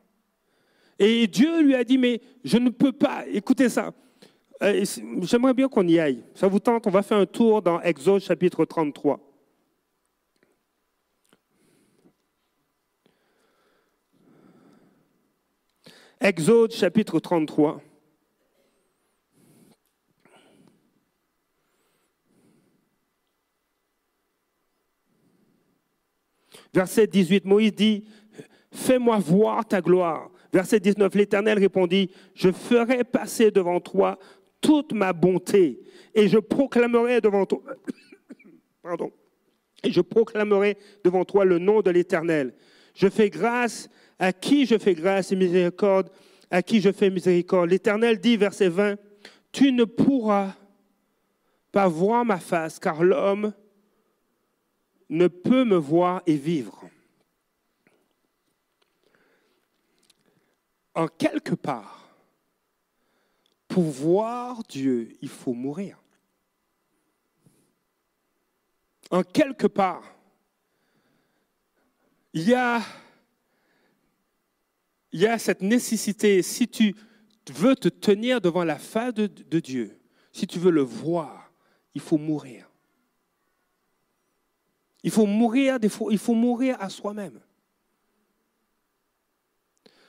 [0.98, 3.92] Et Dieu lui a dit, mais je ne peux pas, écoutez ça,
[4.62, 4.84] euh,
[5.22, 6.24] j'aimerais bien qu'on y aille.
[6.34, 9.20] Ça vous tente, on va faire un tour dans Exode chapitre 33.
[16.20, 17.80] Exode chapitre 33.
[26.74, 28.04] Verset 18, Moïse dit,
[28.70, 30.30] Fais-moi voir ta gloire.
[30.52, 34.18] Verset 19, l'Éternel répondit, Je ferai passer devant toi
[34.60, 35.80] toute ma bonté
[36.14, 37.62] et je proclamerai devant toi,
[38.82, 39.12] pardon,
[39.82, 42.54] et je proclamerai devant toi le nom de l'Éternel.
[42.94, 46.10] Je fais grâce à qui je fais grâce et miséricorde,
[46.50, 47.70] à qui je fais miséricorde.
[47.70, 48.96] L'Éternel dit, verset 20,
[49.52, 50.54] Tu ne pourras
[51.70, 53.52] pas voir ma face, car l'homme
[55.08, 56.88] ne peut me voir et vivre.
[60.94, 62.08] En quelque part,
[63.68, 66.02] pour voir Dieu, il faut mourir.
[69.10, 70.02] En quelque part,
[72.34, 72.82] il y a,
[75.38, 76.94] cette nécessité, si tu
[77.50, 79.98] veux te tenir devant la face de Dieu,
[80.32, 81.52] si tu veux le voir,
[81.94, 82.67] il faut mourir.
[85.02, 87.40] Il faut mourir, il faut mourir à soi-même.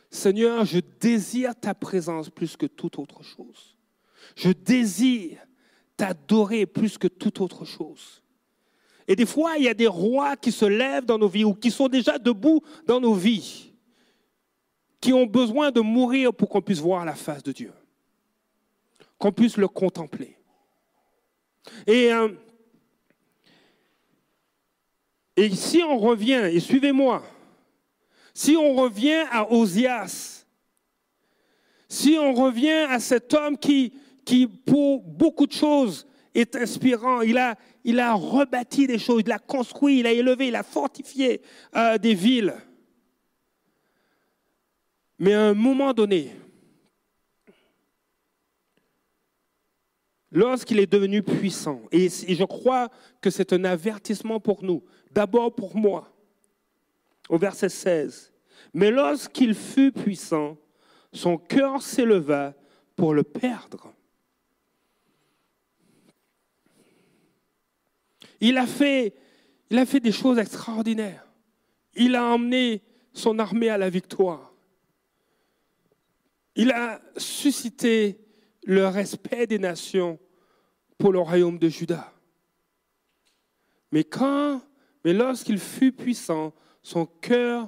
[0.10, 3.78] Seigneur, je désire ta présence plus que toute autre chose.
[4.36, 5.39] Je désire
[5.97, 8.23] t'adorer plus que toute autre chose.
[9.08, 11.54] Et des fois, il y a des rois qui se lèvent dans nos vies ou
[11.54, 13.73] qui sont déjà debout dans nos vies,
[15.02, 17.73] qui ont besoin de mourir pour qu'on puisse voir la face de Dieu,
[19.17, 20.38] qu'on puisse le contempler.
[21.86, 22.30] Et euh,
[25.39, 27.23] et si on revient, et suivez-moi,
[28.34, 30.45] si on revient à Osias,
[31.88, 33.93] si on revient à cet homme qui,
[34.25, 39.32] qui pour beaucoup de choses, est inspirant, il a, il a rebâti des choses, il
[39.32, 41.41] a construit, il a élevé, il a fortifié
[41.73, 42.54] euh, des villes.
[45.17, 46.36] Mais à un moment donné,
[50.32, 52.89] lorsqu'il est devenu puissant, et je crois
[53.21, 56.12] que c'est un avertissement pour nous, d'abord pour moi.
[57.30, 58.34] Au verset 16.
[58.74, 60.58] Mais lorsqu'il fut puissant,
[61.13, 62.54] son cœur s'éleva
[62.95, 63.93] pour le perdre.
[68.41, 69.13] Il a fait,
[69.69, 71.26] des choses extraordinaires.
[71.95, 72.82] Il a emmené
[73.13, 74.54] son armée à la victoire.
[76.56, 78.19] Il a suscité
[78.63, 80.19] le respect des nations
[80.98, 82.13] pour le royaume de Juda.
[83.91, 84.62] Mais quand
[85.10, 87.67] mais lorsqu'il fut puissant, son cœur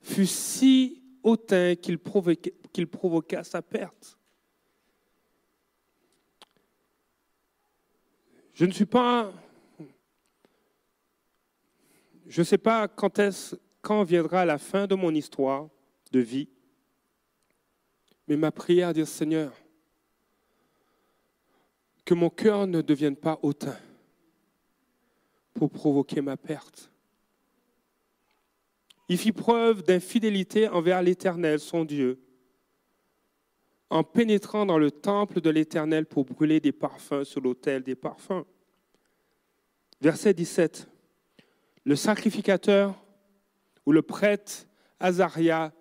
[0.00, 4.18] fut si hautain qu'il provoqua, sa perte.
[8.54, 9.30] Je ne suis pas.
[12.26, 15.68] Je ne sais pas quand, viendra la fin de mon histoire
[16.12, 16.48] de vie,
[18.26, 19.52] mais ma prière dire Seigneur,
[22.06, 23.76] que mon cœur ne devienne pas hautain
[25.54, 26.90] pour provoquer ma perte.
[29.08, 32.20] Il fit preuve d'infidélité envers l'Éternel, son Dieu,
[33.90, 38.44] en pénétrant dans le temple de l'Éternel pour brûler des parfums sur l'autel des parfums.
[40.00, 40.88] Verset 17.
[41.84, 43.04] le sacrificateur
[43.84, 44.66] ou le prêtre
[44.98, 45.72] Azaria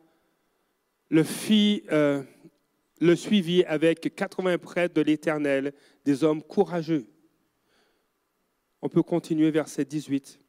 [1.09, 2.23] le, fit, euh,
[2.99, 5.73] le suivit avec 80 prêtres de l'Éternel,
[6.05, 7.05] des hommes courageux.
[8.81, 10.39] On peut continuer verset 18.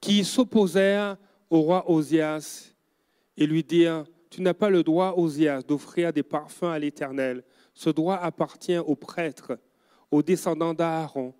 [0.00, 1.16] Qui s'opposèrent
[1.50, 2.74] au roi Osias
[3.36, 7.44] et lui dirent, tu n'as pas le droit, Osias, d'offrir des parfums à l'Éternel.
[7.74, 9.58] Ce droit appartient aux prêtres,
[10.10, 11.34] aux descendants d'Aaron,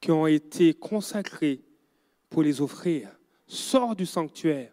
[0.00, 1.62] qui ont été consacrés
[2.28, 3.08] pour les offrir.
[3.46, 4.72] Sors du sanctuaire,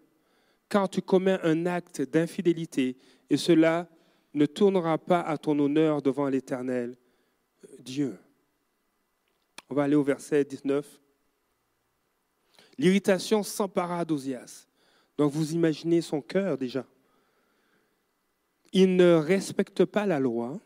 [0.67, 2.98] car tu commets un acte d'infidélité,
[3.30, 3.88] et cela
[4.34, 6.98] ne tournera pas à ton honneur devant l'Éternel,
[7.80, 8.17] Dieu.
[9.71, 10.86] On va aller au verset 19.
[12.77, 14.67] L'irritation s'empara d'Osias.
[15.17, 16.86] Donc vous imaginez son cœur déjà.
[18.73, 20.60] Il ne respecte pas la loi,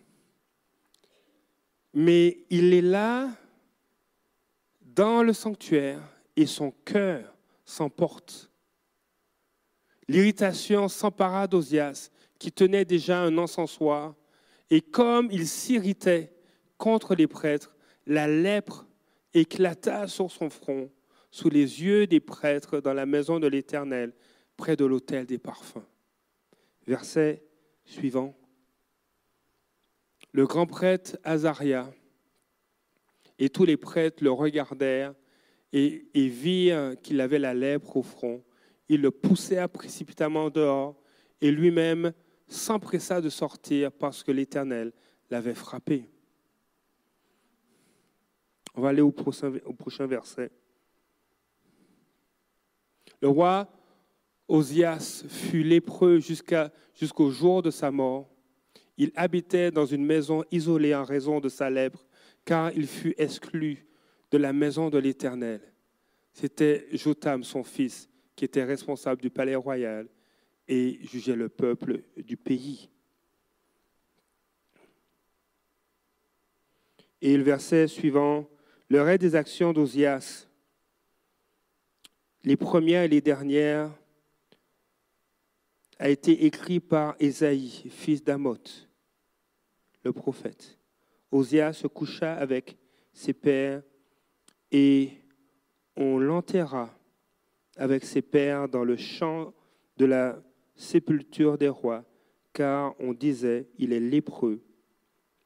[1.93, 3.29] mais il est là
[4.81, 6.01] dans le sanctuaire
[6.35, 7.31] et son cœur
[7.63, 8.49] s'emporte.
[10.07, 14.15] L'irritation s'empara d'Osias, qui tenait déjà un encensoir,
[14.71, 16.33] et comme il s'irritait
[16.79, 17.75] contre les prêtres,
[18.07, 18.87] la lèpre
[19.35, 20.89] éclata sur son front,
[21.29, 24.13] sous les yeux des prêtres dans la maison de l'Éternel,
[24.57, 25.85] près de l'autel des parfums.
[26.87, 27.43] Verset
[27.83, 28.35] suivant.
[30.31, 31.91] Le grand prêtre Azaria
[33.37, 35.13] et tous les prêtres le regardèrent
[35.73, 38.43] et, et virent qu'il avait la lèpre au front.
[38.87, 40.95] Ils le poussèrent précipitamment dehors
[41.41, 42.13] et lui-même
[42.47, 44.93] s'empressa de sortir parce que l'Éternel
[45.29, 46.09] l'avait frappé.
[48.75, 49.49] On va aller au prochain,
[50.05, 50.51] verset.
[53.21, 53.69] Le roi
[54.47, 58.29] Osias fut lépreux jusqu'au jour de sa mort.
[58.97, 62.05] Il habitait dans une maison isolée en raison de sa lèpre,
[62.43, 63.87] car il fut exclu
[64.31, 65.61] de la maison de l'Éternel.
[66.33, 70.07] C'était Jotam, son fils, qui était responsable du palais royal
[70.67, 72.89] et jugeait le peuple du pays.
[77.21, 78.47] Et le verset suivant,
[78.89, 80.47] le reste des actions d'Osias,
[82.43, 83.91] les premières et les dernières,
[85.97, 88.89] a été écrit par Ésaïe, fils d'Amoth,
[90.03, 90.77] le prophète.
[91.31, 92.77] Osias se coucha avec
[93.13, 93.81] ses pères
[94.71, 95.11] et
[95.95, 96.93] on l'enterra
[97.77, 99.53] avec ses pères dans le champ
[99.97, 100.41] de la
[100.75, 102.03] sépulture des rois,
[102.53, 104.61] car on disait, il est lépreux,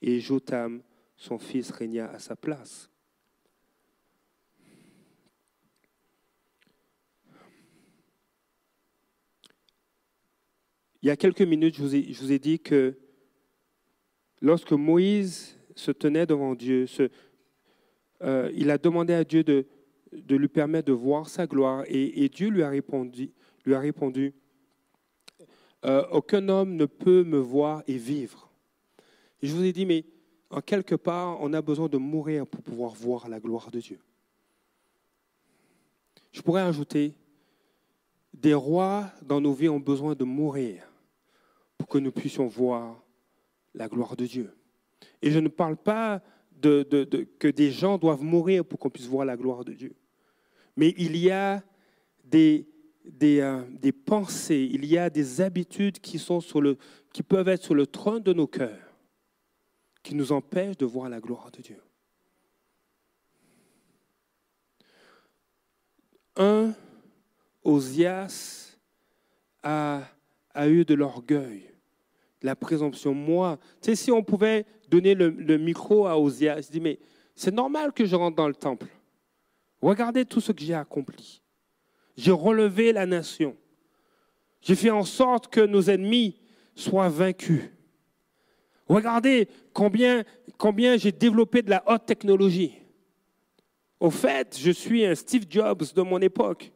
[0.01, 0.81] et Jotam,
[1.15, 2.89] son fils, régna à sa place.
[11.01, 12.97] Il y a quelques minutes, je vous ai, dit que
[14.41, 16.85] lorsque Moïse se tenait devant Dieu,
[18.21, 19.65] euh, il a demandé à Dieu de,
[20.11, 24.33] lui permettre de voir sa gloire et, Dieu lui a répondu,
[25.85, 28.51] euh, aucun homme ne peut me voir et vivre.
[29.41, 30.03] Je vous ai dit, mais
[30.49, 33.99] en quelque part, on a besoin de mourir pour pouvoir voir la gloire de Dieu.
[36.33, 37.13] Je pourrais ajouter,
[38.33, 40.88] des rois dans nos vies ont besoin de mourir
[41.89, 43.03] que nous puissions voir
[43.73, 44.53] la gloire de Dieu.
[45.21, 46.21] Et je ne parle pas
[46.51, 46.83] de,
[47.39, 49.95] que des gens doivent mourir pour qu'on puisse voir la gloire de Dieu.
[50.75, 51.63] Mais il y a
[52.23, 52.67] des,
[53.05, 56.77] des, euh, des, pensées, il y a des habitudes qui, sont sur le,
[57.11, 58.93] qui peuvent être sur le trône de nos cœurs,
[60.03, 61.81] qui nous empêchent de voir la gloire de Dieu.
[66.35, 66.73] Un,
[67.63, 68.77] Osias
[69.63, 70.03] a,
[70.53, 71.69] a eu de l'orgueil
[72.41, 73.13] la présomption.
[73.13, 76.99] Moi, tu sais, si on pouvait donner le, micro à Osias, je dis, mais
[77.35, 78.87] c'est normal que je rentre dans le temple.
[79.81, 81.41] Regardez tout ce que j'ai accompli.
[82.17, 83.55] J'ai relevé la nation.
[84.61, 86.35] J'ai fait en sorte que nos ennemis
[86.75, 87.61] soient vaincus.
[88.87, 90.23] Regardez combien,
[90.57, 92.73] combien j'ai développé de la haute technologie.
[93.99, 96.71] Au fait, je suis un Steve Jobs de mon époque.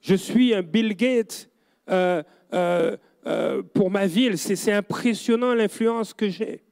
[0.00, 1.50] Je suis un Bill Gates
[1.90, 2.22] euh,
[2.52, 2.96] euh,
[3.28, 4.38] euh, pour ma ville.
[4.38, 6.64] C'est impressionnant l'influence que j'ai.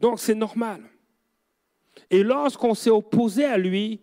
[0.00, 0.82] Donc c'est normal.
[2.10, 4.00] Et lorsqu'on s'est opposé à lui,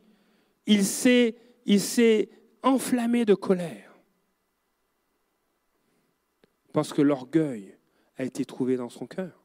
[0.65, 2.29] il s'est
[2.61, 3.93] enflammé de colère.
[6.71, 7.75] Parce que l'orgueil
[8.17, 9.43] a été trouvé dans son cœur.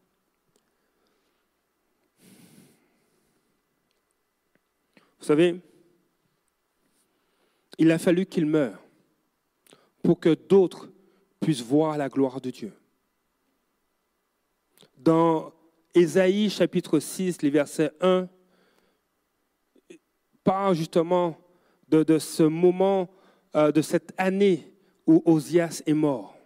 [5.19, 5.61] Vous savez,
[7.79, 8.81] il a fallu qu'il meure
[10.05, 10.89] pour que d'autres
[11.41, 12.73] puissent voir la gloire de Dieu.
[14.97, 15.53] Dans
[15.95, 18.29] Ésaïe chapitre 6, les versets 1,
[20.45, 21.37] parle justement
[21.89, 23.09] de, ce moment,
[23.55, 24.73] euh, de cette année
[25.07, 26.37] où Osias est mort.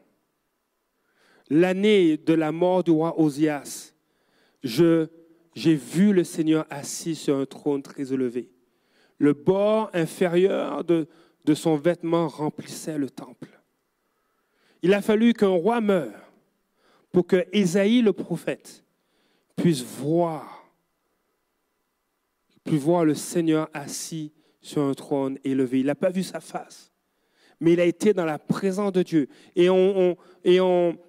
[1.49, 3.93] L'année de la mort du roi Osias,
[4.63, 8.51] j'ai vu le Seigneur assis sur un trône très élevé.
[9.19, 11.09] Le bord inférieur de,
[11.45, 13.62] de son vêtement remplissait le temple.
[14.83, 16.33] Il a fallu qu'un roi meure
[17.13, 18.85] pour que Ésaïe le prophète
[19.55, 20.67] puisse voir,
[22.65, 25.81] puisse voir le Seigneur assis sur un trône élevé.
[25.81, 26.91] Il n'a pas vu sa face,
[27.61, 29.29] mais il a été dans la présence de Dieu.
[29.55, 29.69] Et,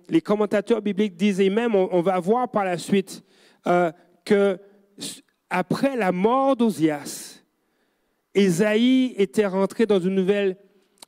[0.10, 3.24] les commentateurs bibliques disent, et même on, va voir par la suite,
[3.66, 3.92] euh,
[4.26, 4.60] que
[5.50, 7.44] après la mort d'Ozias,
[8.36, 10.58] Ésaïe était rentré dans une nouvelle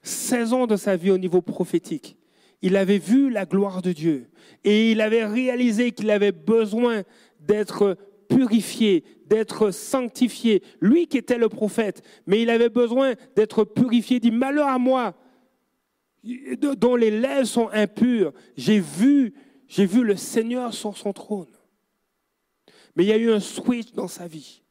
[0.01, 2.17] saison de sa vie au niveau prophétique.
[2.65, 4.27] Il avait vu la gloire de Dieu
[4.63, 7.03] et il avait réalisé qu'il avait besoin
[7.39, 7.95] d'être
[8.27, 10.63] purifié, d'être sanctifié.
[10.81, 14.17] Lui qui était le prophète, mais il avait besoin d'être purifié.
[14.17, 15.13] Il dit, malheur à moi,
[16.79, 18.33] dont les lèvres sont impures.
[18.57, 19.35] J'ai vu,
[19.67, 21.45] j'ai vu le Seigneur sur son trône.
[22.95, 24.63] Mais il y a eu un switch dans sa vie.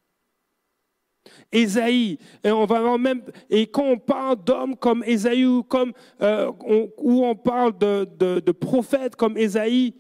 [1.52, 6.50] Ésaïe, et on va même, et quand on parle d'hommes comme Ésaïe ou comme, euh,
[6.60, 9.94] on, on parle de, prophètes comme Ésaïe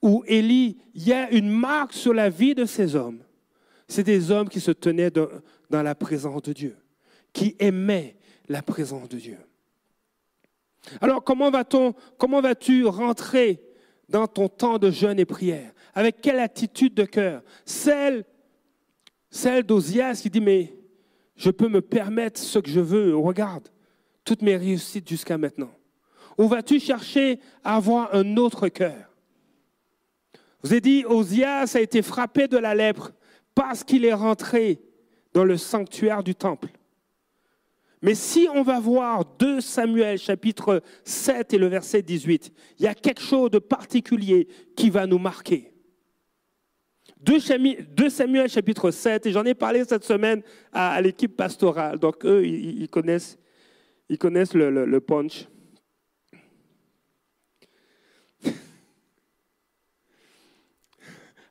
[0.00, 3.22] ou Élie, il y a une marque sur la vie de ces hommes.
[3.88, 5.28] C'est des hommes qui se tenaient dans,
[5.70, 6.76] dans la présence de Dieu,
[7.32, 8.16] qui aimaient
[8.48, 9.38] la présence de Dieu.
[11.00, 13.62] Alors comment va-t-on, comment vas-tu rentrer
[14.08, 15.72] dans ton temps de jeûne et prière?
[15.94, 17.42] Avec quelle attitude de cœur?
[17.64, 18.24] Celle,
[19.32, 20.76] celle d'Osias qui dit mais
[21.34, 23.16] je peux me permettre ce que je veux.
[23.16, 23.68] Regarde,
[24.24, 25.72] toutes mes réussites jusqu'à maintenant.
[26.38, 29.10] Ou vas-tu chercher à avoir un autre cœur?
[30.62, 33.10] Vous ai dit, Osias a été frappé de la lèpre
[33.54, 34.80] parce qu'il est rentré
[35.34, 36.68] dans le sanctuaire du temple.
[38.02, 42.88] Mais si on va voir 2 Samuel chapitre 7 et le verset 18, il y
[42.88, 45.71] a quelque chose de particulier qui va nous marquer.
[47.22, 50.42] 2 Samuel chapitre 7, et j'en ai parlé cette semaine
[50.72, 51.98] à, l'équipe pastorale.
[51.98, 53.38] Donc eux, ils, connaissent,
[54.08, 55.46] le, punch.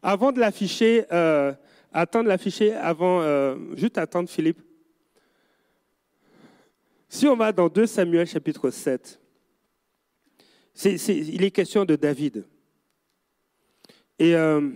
[0.03, 1.53] avant de l'afficher, euh,
[1.93, 4.61] attendre l'afficher avant, euh, juste attendre Philippe.
[7.07, 9.21] Si on va dans 2 Samuel chapitre 7,
[10.85, 12.45] il est question de David.
[14.19, 14.69] Et euh,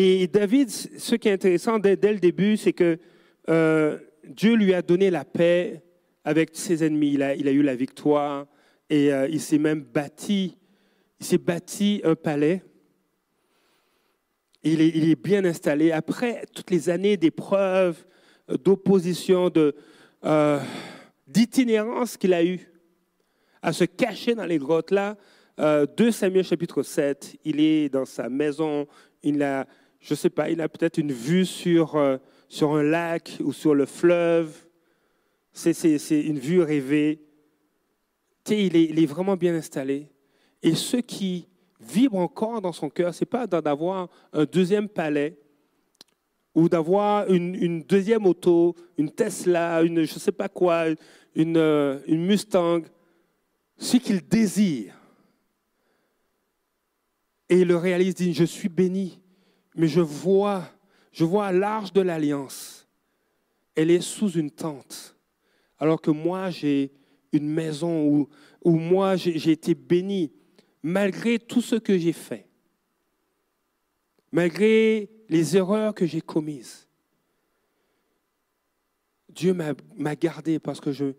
[0.00, 3.00] Et David, ce qui est intéressant dès, le début, c'est que
[3.48, 5.82] euh, Dieu lui a donné la paix
[6.22, 7.14] avec ses ennemis.
[7.14, 8.46] Il a, eu la victoire
[8.88, 10.56] et euh, il s'est même bâti,
[11.18, 12.62] il s'est bâti un palais.
[14.62, 15.90] Il est, bien installé.
[15.90, 18.04] Après toutes les années d'épreuves,
[18.64, 19.50] d'opposition,
[20.24, 20.60] euh,
[21.26, 22.70] d'itinérance qu'il a eu
[23.62, 25.16] à se cacher dans les grottes là,
[25.58, 28.86] 2 Samuel chapitre 7, il est dans sa maison,
[29.24, 29.66] il a,
[30.00, 32.18] je ne sais pas, il a peut-être une vue sur, euh,
[32.60, 34.54] un lac ou sur le fleuve.
[35.52, 35.72] C'est
[36.10, 37.20] une vue rêvée.
[38.48, 40.08] il, est, il est vraiment bien installé.
[40.62, 41.48] Et ce qui
[41.80, 45.38] vibre encore dans son cœur, ce n'est pas d'avoir un deuxième palais
[46.54, 50.86] ou d'avoir une, une, deuxième auto, une Tesla, une je ne sais pas quoi,
[51.34, 52.82] une, euh, une Mustang.
[53.76, 54.98] Ce qu'il désire,
[57.48, 59.20] et il le réalise, dit, je suis béni,
[59.78, 60.68] mais je vois,
[61.12, 62.86] je l'arche de l'alliance.
[63.76, 65.16] Elle est sous une tente,
[65.78, 66.92] alors que moi, j'ai
[67.32, 68.26] une maison
[68.64, 70.32] où, moi, j'ai été béni,
[70.82, 72.48] malgré tout ce que j'ai fait,
[74.32, 76.88] malgré les erreurs que j'ai commises.
[79.28, 81.12] Dieu m'a gardé parce que je,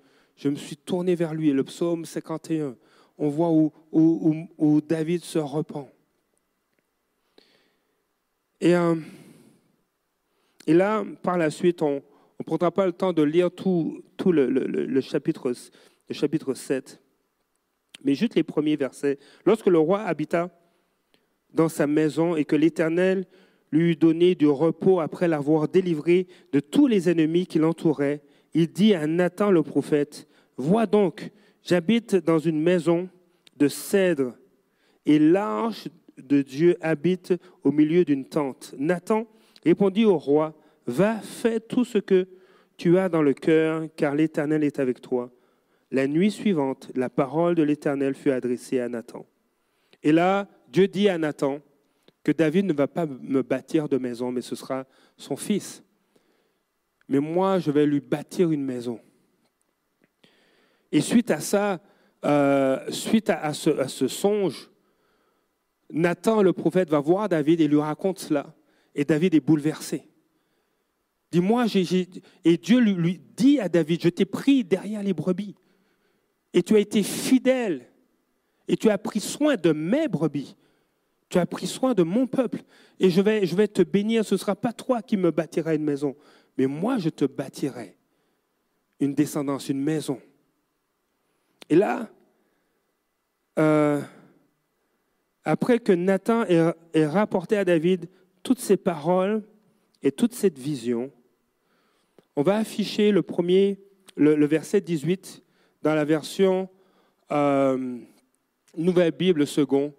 [0.49, 1.53] me suis tourné vers lui.
[1.53, 2.75] Le psaume 51,
[3.17, 5.89] on voit où David se repent.
[8.61, 8.95] Et, euh,
[10.67, 12.03] et là, par la suite, on
[12.39, 15.53] ne prendra pas le temps de lire tout, le, chapitre,
[16.09, 17.01] le chapitre 7,
[18.03, 19.19] mais juste les premiers versets.
[19.45, 20.49] Lorsque le roi habita
[21.53, 23.25] dans sa maison et que l'Éternel
[23.71, 28.21] lui eut donné du repos après l'avoir délivré de tous les ennemis qui l'entouraient,
[28.53, 31.31] il dit à Nathan le prophète, Vois donc,
[31.63, 33.09] j'habite dans une maison
[33.57, 34.35] de cèdre,
[35.05, 35.87] et l'arche
[36.23, 38.73] de Dieu habite au milieu d'une tente.
[38.77, 39.27] Nathan
[39.63, 40.55] répondit au roi,
[40.87, 42.27] Va, fais tout ce que
[42.77, 45.31] tu as dans le cœur, car l'Éternel est avec toi.
[45.91, 49.25] La nuit suivante, la parole de l'Éternel fut adressée à Nathan.
[50.01, 51.59] Et là, Dieu dit à Nathan
[52.23, 54.85] que David ne va pas me bâtir de maison, mais ce sera
[55.17, 55.83] son fils.
[57.07, 58.99] mais moi, je vais lui bâtir une maison.
[60.91, 61.79] Et suite à ça,
[62.25, 64.69] euh, suite à, ce, songe,
[65.91, 68.53] Nathan, le prophète, va voir David et lui raconte cela.
[68.95, 70.07] Et David est bouleversé.
[71.31, 71.65] Dis-moi,
[72.43, 75.55] et Dieu lui dit à David, je t'ai pris derrière les brebis.
[76.53, 77.87] Et tu as été fidèle.
[78.67, 80.55] Et tu as pris soin de mes brebis.
[81.29, 82.63] Tu as pris soin de mon peuple.
[82.99, 84.25] Et je vais, te bénir.
[84.25, 86.15] Ce ne sera pas toi qui me bâtiras une maison.
[86.57, 87.95] Mais moi, je te bâtirai
[88.99, 90.19] une descendance, une maison.
[91.69, 92.09] Et là,
[93.59, 94.01] euh,
[95.49, 98.07] après que Nathan ait, rapporté à David
[98.43, 99.43] toutes ces paroles
[100.03, 101.11] et toute cette vision,
[102.35, 103.79] on va afficher le premier,
[104.15, 105.41] le, verset 18
[105.81, 106.69] dans la version
[107.31, 107.97] euh,
[108.77, 109.95] Nouvelle Bible second.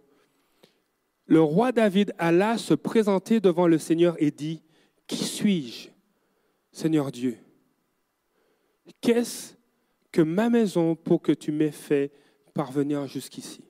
[1.27, 4.63] Le roi David alla se présenter devant le Seigneur et dit,
[5.09, 5.89] Qui suis-je,
[6.71, 7.39] Seigneur Dieu?
[9.01, 9.55] Qu'est-ce
[10.13, 12.13] que ma maison pour que tu m'aies fait
[12.55, 13.65] parvenir jusqu'ici?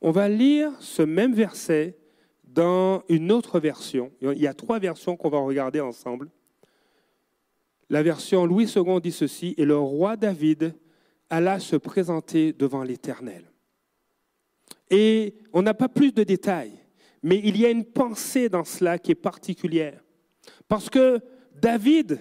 [0.00, 1.96] On va lire ce même verset
[2.44, 4.12] dans une autre version.
[4.20, 6.30] Il y a trois versions qu'on va regarder ensemble.
[7.88, 10.74] La version Louis II dit ceci, et le roi David
[11.28, 13.50] alla se présenter devant l'Éternel.
[14.90, 16.72] Et on n'a pas plus de détails,
[17.22, 20.02] mais il y a une pensée dans cela qui est particulière.
[20.66, 21.20] Parce que
[21.54, 22.20] David,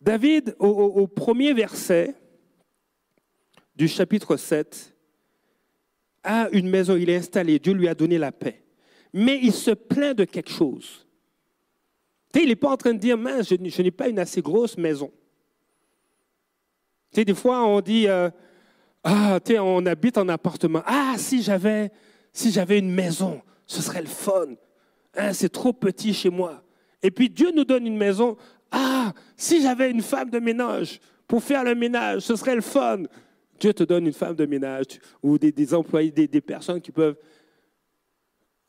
[0.00, 2.14] David, au, premier verset
[3.74, 4.95] du chapitre 7,
[6.26, 8.62] a une maison, il est installé, Dieu lui a donné la paix.
[9.12, 11.06] Mais il se plaint de quelque chose.
[12.34, 15.10] il n'est pas en train de dire, mince, je, n'ai pas une assez grosse maison.
[17.14, 18.28] des fois, on dit, euh,
[19.04, 20.82] ah, on habite en appartement.
[20.84, 21.90] Ah, si j'avais,
[22.32, 24.48] si j'avais une maison, ce serait le fun.
[25.14, 26.62] Hein, c'est trop petit chez moi.
[27.02, 28.36] Et puis Dieu nous donne une maison.
[28.70, 33.04] Ah, si j'avais une femme de ménage pour faire le ménage, ce serait le fun.
[33.58, 37.16] Dieu te donne une femme de ménage ou des, employés, des, personnes qui peuvent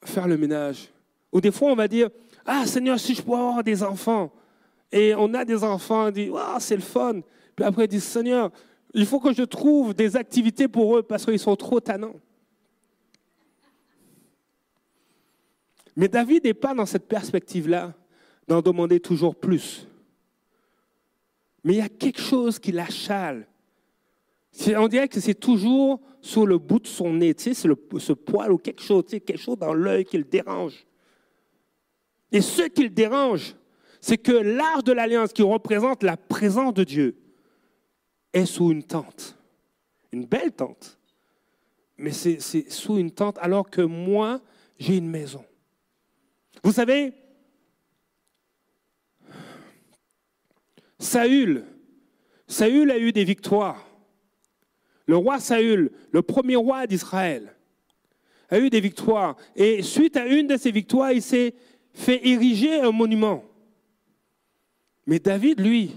[0.03, 0.89] faire le ménage.
[1.31, 2.09] Ou des fois, on va dire,
[2.45, 4.31] ah Seigneur, si je pouvais avoir des enfants.
[4.91, 7.21] Et on a des enfants, on dit, ah, c'est le fun.
[7.55, 8.51] Puis après, on dit, Seigneur,
[8.93, 12.15] il faut que je trouve des activités pour eux parce qu'ils sont trop tannants.
[15.95, 17.93] Mais David n'est pas dans cette perspective-là,
[18.47, 19.87] d'en demander toujours plus.
[21.63, 23.47] Mais il y a quelque chose qui l'achale.
[24.75, 28.57] On dirait que c'est toujours sur le bout de son nez, c'est ce poil ou
[28.57, 30.85] quelque chose, quelque chose dans l'œil qui le dérange.
[32.31, 33.55] Et ce qui le dérange,
[34.01, 37.17] c'est que l'arche de l'alliance qui représente la présence de Dieu
[38.33, 39.37] est sous une tente.
[40.11, 40.99] Une belle tente.
[41.97, 42.39] Mais c'est
[42.69, 44.41] sous une tente alors que moi,
[44.77, 45.43] j'ai une maison.
[46.63, 47.13] Vous savez,
[50.99, 51.65] Saül,
[52.47, 53.86] Saül a eu des victoires.
[55.07, 57.55] Le roi Saül, le premier roi d'Israël,
[58.49, 59.35] a eu des victoires.
[59.55, 61.55] Et suite à une de ces victoires, il s'est
[61.93, 63.43] fait ériger un monument.
[65.05, 65.95] Mais David, lui,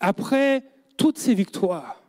[0.00, 0.64] après
[0.96, 2.02] toutes ces victoires,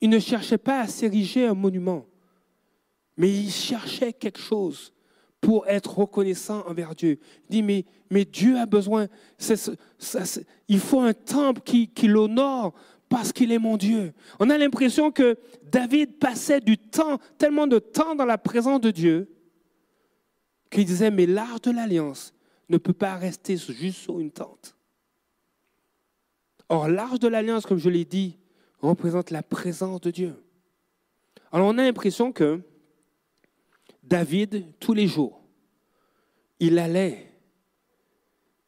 [0.00, 2.06] il ne cherchait pas à s'ériger un monument,
[3.16, 4.92] mais il cherchait quelque chose
[5.40, 7.18] pour être reconnaissant envers Dieu.
[7.48, 9.08] Il dit, mais, Dieu a besoin,
[10.68, 12.74] il faut un temple qui l'honore
[13.08, 14.12] parce qu'il est mon Dieu.
[14.40, 18.90] On a l'impression que David passait du temps, tellement de temps dans la présence de
[18.90, 19.30] Dieu,
[20.70, 22.34] qu'il disait, mais l'art de l'alliance
[22.68, 24.76] ne peut pas rester juste sur une tente.
[26.68, 28.38] Or, l'arche de l'alliance, comme je l'ai dit,
[28.80, 30.34] représente la présence de Dieu.
[31.52, 32.60] Alors, on a l'impression que
[34.02, 35.40] David, tous les jours,
[36.58, 37.32] il allait,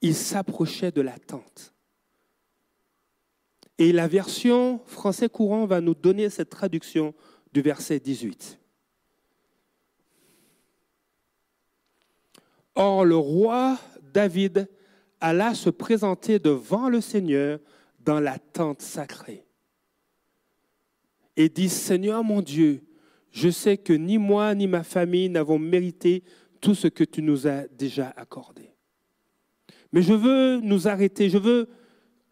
[0.01, 1.75] il s'approchait de la tente.
[3.79, 7.15] Et la version français courant va nous donner cette traduction
[7.53, 8.59] du verset 18.
[12.75, 13.79] Or, le roi
[14.13, 14.69] David
[15.21, 17.61] alla se présenter devant le Seigneur
[18.01, 19.49] dans la tente sacrée
[21.39, 22.83] et dit, Seigneur mon Dieu,
[23.31, 26.25] je sais que ni moi ni ma famille n'avons mérité
[26.61, 28.75] tout ce que tu nous as déjà accordé.
[29.93, 31.69] Mais je veux nous arrêter, je veux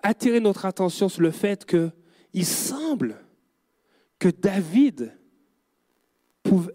[0.03, 3.25] attirer notre attention sur le fait qu'il semble
[4.19, 5.13] que David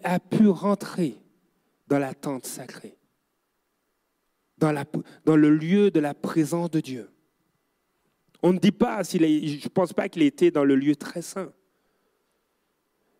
[0.03, 1.17] a pu rentrer
[1.87, 2.97] dans la tente sacrée,
[4.57, 4.71] dans,
[5.25, 7.09] le lieu de la présence de Dieu.
[8.43, 11.51] On ne dit pas, je ne pense pas qu'il était dans le lieu très saint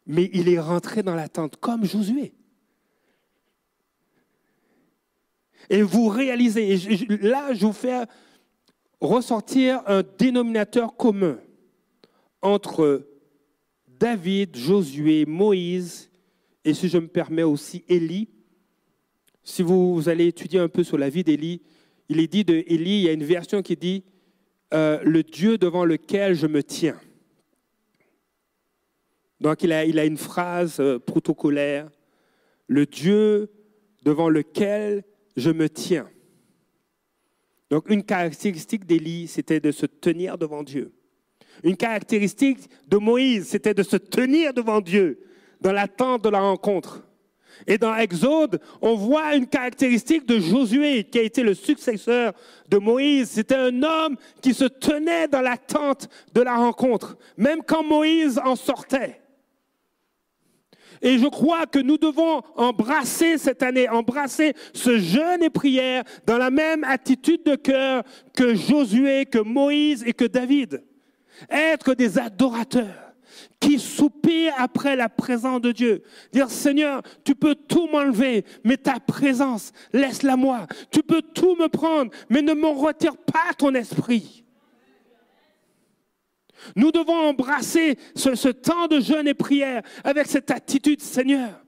[0.05, 2.33] mais il est rentré dans la tente comme Josué.
[5.69, 6.75] Et vous réalisez,
[7.21, 8.03] là je vous fais
[9.01, 11.39] ressortir un dénominateur commun
[12.41, 13.07] entre
[13.87, 16.09] David, Josué, Moïse
[16.63, 18.29] et si je me permets aussi Élie.
[19.43, 21.61] Si vous, allez étudier un peu sur la vie d'Élie,
[22.09, 24.03] il est dit de Élie, il y a une version qui dit
[24.73, 26.99] euh, le Dieu devant lequel je me tiens.
[29.39, 31.89] Donc il a, une phrase euh, protocolaire,
[32.67, 33.51] le Dieu
[34.03, 35.03] devant lequel
[35.35, 36.07] je me tiens.
[37.71, 40.91] Donc une caractéristique d'Élie, c'était de se tenir devant Dieu.
[41.63, 45.21] Une caractéristique de Moïse, c'était de se tenir devant Dieu
[45.61, 47.01] dans l'attente de la rencontre.
[47.65, 52.33] Et dans Exode, on voit une caractéristique de Josué, qui a été le successeur
[52.67, 53.29] de Moïse.
[53.29, 58.57] C'était un homme qui se tenait dans l'attente de la rencontre, même quand Moïse en
[58.57, 59.20] sortait.
[61.01, 66.37] Et je crois que nous devons embrasser cette année, embrasser ce jeûne et prière dans
[66.37, 68.03] la même attitude de cœur
[68.35, 70.83] que Josué, que Moïse et que David.
[71.49, 73.13] Être des adorateurs
[73.59, 76.03] qui soupirent après la présence de Dieu.
[76.31, 80.67] Dire, Seigneur, tu peux tout m'enlever, mais ta présence, laisse-la moi.
[80.91, 84.43] Tu peux tout me prendre, mais ne m'en retire pas ton esprit.
[86.75, 91.63] Nous devons embrasser ce, temps de jeûne et prière avec cette attitude, Seigneur,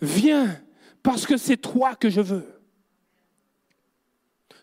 [0.00, 0.60] viens
[1.02, 2.46] parce que c'est toi que je veux.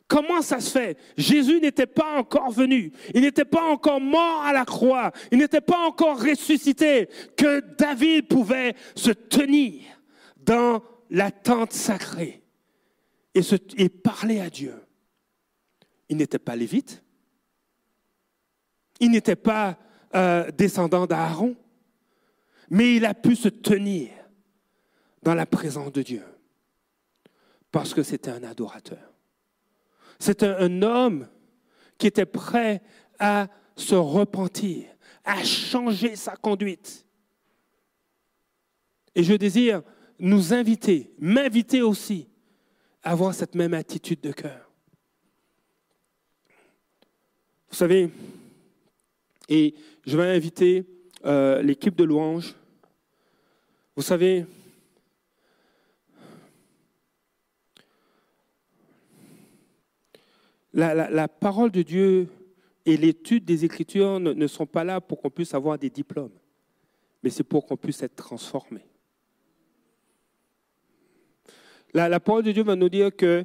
[0.07, 0.97] Comment ça se fait?
[1.17, 5.61] Jésus n'était pas encore venu, il n'était pas encore mort à la croix, il n'était
[5.61, 7.07] pas encore ressuscité,
[7.37, 9.83] que David pouvait se tenir
[10.37, 12.41] dans la tente sacrée
[13.35, 14.73] et, se, et parler à Dieu.
[16.09, 17.03] Il n'était pas lévite,
[18.99, 19.77] il n'était pas
[20.15, 21.55] euh, descendant d'Aaron,
[22.69, 24.09] mais il a pu se tenir
[25.23, 26.23] dans la présence de Dieu
[27.71, 29.13] parce que c'était un adorateur.
[30.19, 31.27] C'est un, homme
[31.97, 32.81] qui était prêt
[33.19, 34.85] à se repentir,
[35.23, 37.05] à changer sa conduite.
[39.15, 39.81] Et je désire
[40.19, 42.27] nous inviter, m'inviter aussi
[43.03, 44.69] à avoir cette même attitude de cœur.
[47.69, 48.09] Vous savez,
[49.49, 49.73] et
[50.05, 50.85] je vais inviter
[51.25, 52.55] euh, l'équipe de louanges.
[53.95, 54.45] Vous savez,
[60.71, 62.27] La, parole de Dieu
[62.85, 66.31] et l'étude des Écritures ne, sont pas là pour qu'on puisse avoir des diplômes,
[67.23, 68.81] mais c'est pour qu'on puisse être transformé.
[71.93, 73.43] La, parole de Dieu va nous dire que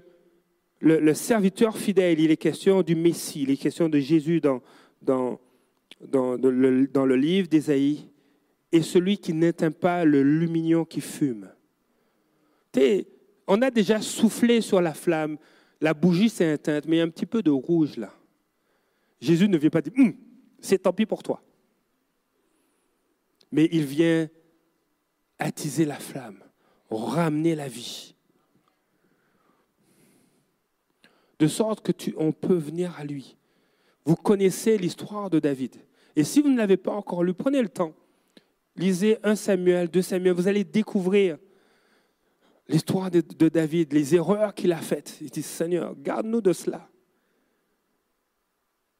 [0.81, 4.61] le, serviteur fidèle, il est question du Messie, il est question de Jésus dans,
[5.01, 5.41] dans,
[6.11, 8.09] dans, le, livre d'Ésaïe,
[8.73, 11.49] et celui qui n'éteint pas le lumignon qui fume.
[13.47, 15.39] On a déjà soufflé sur la flamme,
[15.81, 18.13] la bougie s'est éteinte, mais il y a un petit peu de rouge là.
[19.21, 20.15] Jésus ne vient pas dire, hum,
[20.61, 21.43] c'est tant pis pour toi.
[23.53, 24.29] Mais il vient
[25.39, 26.43] attiser la flamme,
[26.91, 28.15] ramener la vie.
[31.39, 33.37] De sorte que tu, on peut venir à lui.
[34.05, 35.77] Vous connaissez l'histoire de David.
[36.17, 37.95] Et si vous ne l'avez pas encore lu, prenez le temps.
[38.77, 41.39] Lisez 1 Samuel, 2 Samuel, vous allez découvrir
[42.69, 45.19] l'histoire de, David, les erreurs qu'il a faites.
[45.21, 46.89] Il dit, Seigneur, garde-nous de cela.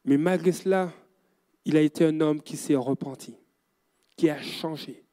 [0.05, 0.93] Mais malgré cela,
[1.65, 3.35] il a été un homme qui s'est repenti,
[4.15, 5.03] qui a changé.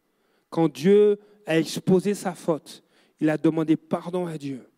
[0.50, 2.84] Quand Dieu a exposé sa faute,
[3.18, 4.68] il a demandé pardon à Dieu.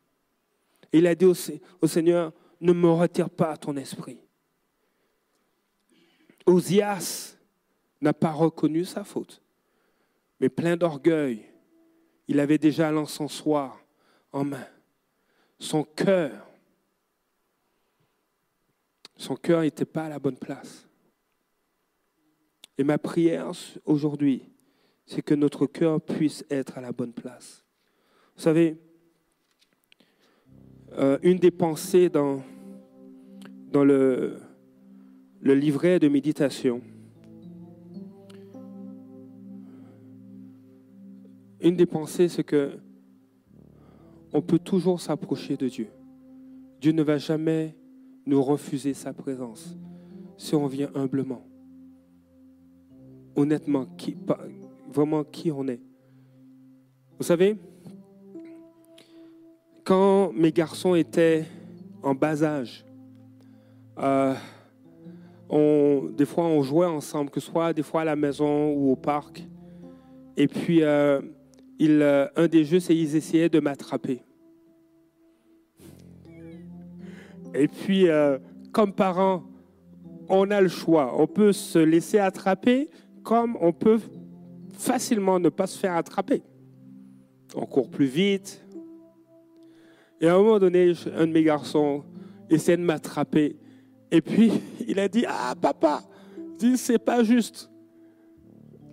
[0.92, 1.34] Il a dit au,
[1.80, 4.23] au Seigneur, ne me retire pas ton esprit.
[6.46, 7.36] Osias
[8.00, 9.42] n'a pas reconnu sa faute,
[10.40, 11.42] mais plein d'orgueil,
[12.28, 13.80] il avait déjà l'encensoir
[14.32, 14.66] en main.
[15.58, 16.46] Son cœur,
[19.16, 20.86] son cœur n'était pas à la bonne place.
[22.76, 23.52] Et ma prière
[23.84, 24.42] aujourd'hui,
[25.06, 27.64] c'est que notre cœur puisse être à la bonne place.
[28.36, 28.76] Vous savez,
[30.92, 32.42] euh, une des pensées dans,
[33.70, 34.40] dans le,
[35.44, 36.80] le livret de méditation,
[41.60, 42.78] une des pensées, c'est que
[44.32, 45.88] on peut toujours s'approcher de Dieu.
[46.80, 47.76] Dieu ne va jamais
[48.26, 49.76] nous refuser sa présence
[50.38, 51.46] si on vient humblement.
[53.36, 53.86] Honnêtement,
[54.90, 55.80] vraiment qui on est.
[57.18, 57.56] Vous savez,
[59.84, 61.44] quand mes garçons étaient
[62.02, 62.84] en bas âge,
[63.98, 64.34] euh,
[65.54, 68.96] des fois on jouait ensemble, que ce soit des fois à la maison ou au
[68.96, 69.46] parc.
[70.36, 71.20] Et puis, euh,
[71.80, 74.20] euh, un des jeux, c'est qu'ils essayaient de m'attraper.
[77.54, 78.38] Et puis, euh,
[78.72, 79.44] comme parents,
[80.28, 81.14] on a le choix.
[81.16, 82.90] On peut se laisser attraper
[83.22, 84.00] comme on peut
[84.76, 86.42] facilement ne pas se faire attraper.
[87.54, 88.60] On court plus vite.
[90.20, 92.02] Et à un moment donné, un de mes garçons
[92.50, 93.56] essaie de m'attraper.
[94.14, 94.52] Et puis,
[94.86, 96.02] il a dit, ah papa,
[96.76, 97.68] c'est pas juste.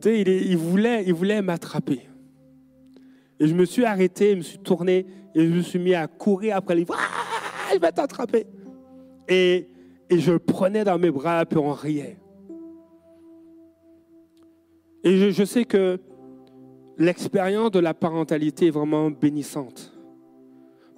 [0.02, 2.02] Tu sais, il, voulait, il voulait m'attraper.
[3.40, 5.06] Et je me suis arrêté, je me suis tourné
[5.36, 6.86] et je me suis mis à courir après lui.
[6.90, 8.48] Ah, il va t'attraper.
[9.28, 9.68] Et,
[10.10, 12.18] et je le prenais dans mes bras, puis on riait.
[15.04, 16.00] Et je, je sais que
[16.98, 19.94] l'expérience de la parentalité est vraiment bénissante.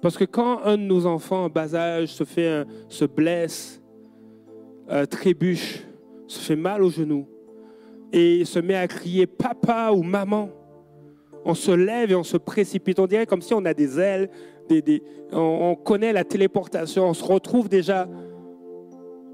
[0.00, 3.83] Parce que quand un de nos enfants en bas âge se, fait se blesse,
[4.90, 5.84] euh, trébuche,
[6.26, 7.26] se fait mal au genou,
[8.12, 10.50] et se met à crier papa ou maman,
[11.44, 12.98] on se lève et on se précipite.
[12.98, 14.30] On dirait comme si on a des ailes,
[15.32, 18.08] on, connaît la téléportation, on se retrouve déjà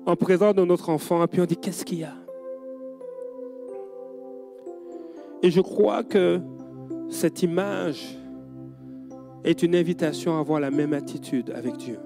[0.06, 2.14] en présence de notre enfant, et puis on dit qu'est-ce qu'il y a?
[5.42, 6.40] Et je crois que
[7.08, 8.18] cette image
[9.44, 11.98] est une invitation à avoir la même attitude avec Dieu.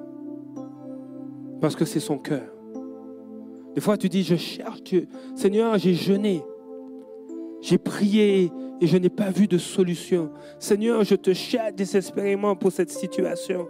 [1.61, 2.54] Parce que c'est son cœur.
[3.75, 5.09] Des fois, tu dis, je cherche Dieu.
[5.35, 6.43] Seigneur, j'ai jeûné.
[7.61, 10.31] J'ai prié et je n'ai pas vu de solution.
[10.59, 13.66] Seigneur, je te cherche désespérément pour cette situation.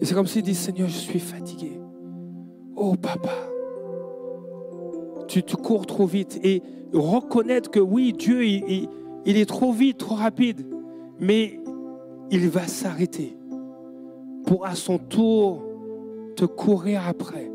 [0.00, 1.80] Et c'est comme s'il dit, Seigneur, je suis fatigué.
[2.74, 3.34] Oh papa,
[5.28, 6.40] tu, tu cours trop vite.
[6.42, 6.62] Et
[6.92, 8.88] reconnaître que oui, Dieu, il,
[9.26, 10.66] il est trop vite, trop rapide.
[11.20, 11.60] Mais
[12.30, 13.36] il va s'arrêter
[14.46, 15.62] pour à son tour
[16.36, 17.49] te courir après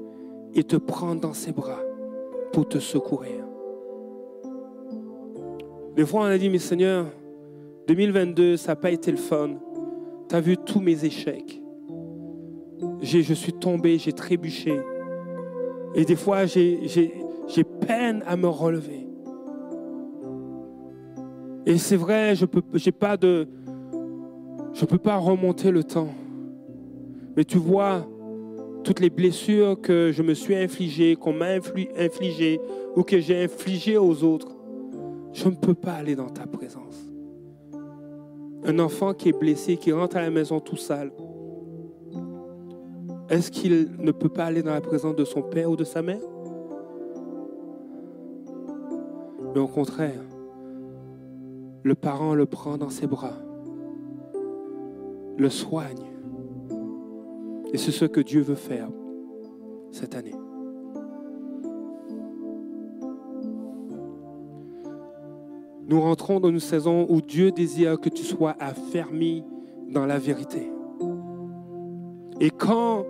[0.56, 1.82] et te prendre dans ses bras
[2.54, 3.44] pour te secourir.
[5.96, 7.06] Des fois, on a dit, mais Seigneur,
[7.88, 9.52] 2022, ça n'a pas été le fun.
[10.28, 11.62] Tu as vu tous mes échecs.
[13.02, 14.80] Je suis tombé, j'ai trébuché.
[15.94, 19.08] Et des fois, j'ai peine à me relever.
[21.66, 23.48] Et c'est vrai, je peux, pas de,
[24.74, 26.14] je peux pas remonter le temps.
[27.36, 28.06] Mais tu vois,
[28.86, 31.48] toutes les blessures que je me suis infligées, qu'on m'a
[31.98, 32.62] infligées
[32.96, 34.56] ou que j'ai infligées aux autres,
[35.34, 37.04] je ne peux pas aller dans ta présence.
[38.64, 41.12] Un enfant qui est blessé, qui rentre à la maison tout sale,
[43.28, 46.04] est-ce qu'il ne peut pas aller dans la présence de son père ou de sa
[46.04, 46.22] mère?
[49.54, 50.22] Mais au contraire,
[51.82, 53.34] le parent le prend dans ses bras,
[55.38, 56.15] le soigne.
[57.76, 58.88] Et c'est ce que Dieu veut faire
[59.92, 60.34] cette année.
[65.86, 69.44] Nous rentrons dans une saison où Dieu désire que tu sois affermi
[69.90, 70.72] dans la vérité.
[72.40, 73.04] Et quand,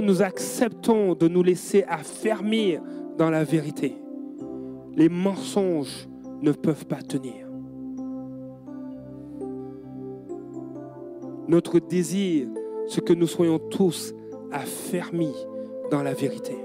[0.00, 2.80] nous acceptons de nous laisser affermir
[3.18, 3.96] dans la vérité,
[4.94, 6.08] les mensonges
[6.42, 7.48] ne peuvent pas tenir.
[11.48, 12.46] Notre désir,
[12.88, 14.14] c'est que nous soyons tous
[14.52, 15.34] affermis
[15.90, 16.56] dans la vérité.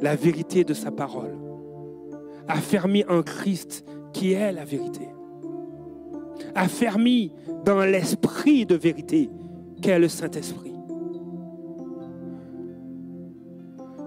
[0.00, 1.36] La vérité de sa parole.
[2.48, 5.08] Affermis en Christ qui est la vérité.
[6.54, 7.32] Affermis
[7.64, 9.30] dans l'esprit de vérité
[9.80, 10.72] qu'est le Saint-Esprit.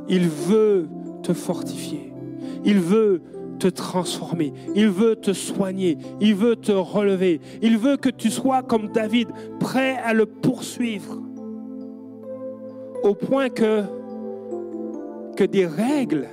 [0.08, 0.88] Il veut
[1.24, 2.14] te fortifier.
[2.64, 3.22] Il veut
[3.58, 8.64] te transformer, il veut te soigner, il veut te relever, il veut que tu sois
[8.64, 9.30] comme David,
[9.60, 11.22] prêt à le poursuivre.
[13.03, 13.84] Au point que,
[15.36, 16.28] que des règles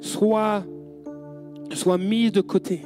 [0.00, 0.64] soient,
[1.72, 2.82] soient mises de côté.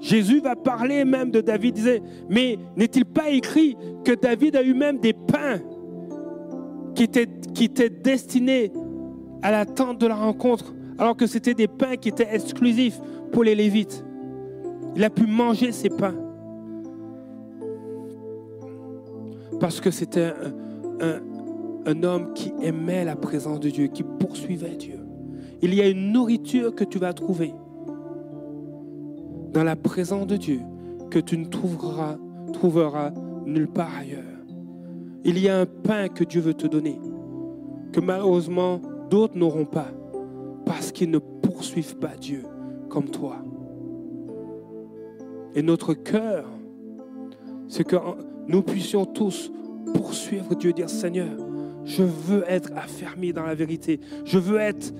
[0.00, 4.74] Jésus va parler même de David, disait, mais n'est-il pas écrit que David a eu
[4.74, 5.60] même des pains
[6.94, 8.70] qui étaient, qui étaient destinés
[9.42, 10.74] à l'attente de la rencontre?
[10.98, 13.00] Alors que c'était des pains qui étaient exclusifs
[13.32, 14.04] pour les Lévites.
[14.96, 16.14] Il a pu manger ces pains.
[19.60, 20.32] Parce que c'était
[21.00, 24.98] un, homme qui aimait la présence de Dieu, qui poursuivait Dieu.
[25.62, 27.54] Il y a une nourriture que tu vas trouver
[29.52, 30.60] dans la présence de Dieu
[31.10, 32.16] que tu ne trouveras
[33.46, 34.22] nulle part ailleurs.
[35.24, 36.98] Il y a un pain que Dieu veut te donner,
[37.92, 38.80] que malheureusement
[39.10, 39.88] d'autres n'auront pas
[40.94, 42.44] qu'ils ne poursuivent pas Dieu
[42.88, 43.36] comme toi.
[45.54, 46.46] Et notre cœur,
[47.68, 47.96] c'est que
[48.48, 49.52] nous puissions tous
[49.94, 51.36] poursuivre Dieu, dire Seigneur,
[51.84, 54.00] je veux être affermi dans la vérité.
[54.24, 54.94] Je veux être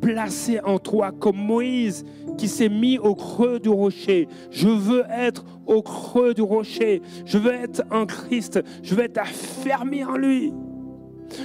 [0.00, 2.04] placé en toi comme Moïse
[2.36, 4.28] qui s'est mis au creux du rocher.
[4.50, 7.00] Je veux être au creux du rocher.
[7.24, 8.60] Je veux être en Christ.
[8.82, 10.52] Je veux être affermi en lui.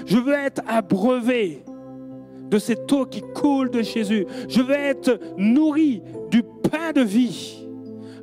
[0.06, 1.64] Je veux être abreuvé
[2.52, 4.28] de cette eau qui coule de Jésus.
[4.50, 7.66] Je veux être nourri du pain de vie.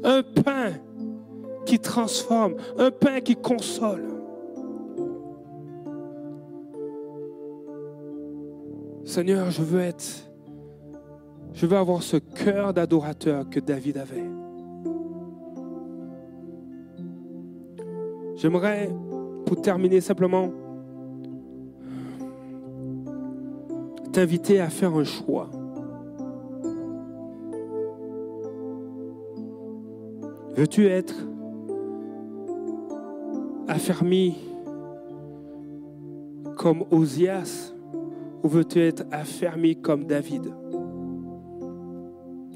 [0.05, 0.75] Un pain
[1.65, 4.05] qui transforme, un pain qui console.
[9.05, 10.31] Seigneur, je veux être,
[11.55, 14.29] je veux avoir ce cœur d'adorateur que David avait.
[18.37, 18.91] J'aimerais,
[19.47, 20.53] pour terminer simplement,
[24.13, 25.49] t'inviter à faire un choix.
[30.57, 31.15] Veux-tu être
[33.69, 34.37] affermi
[36.57, 37.73] comme Osias
[38.43, 40.53] ou veux-tu être affermi comme David?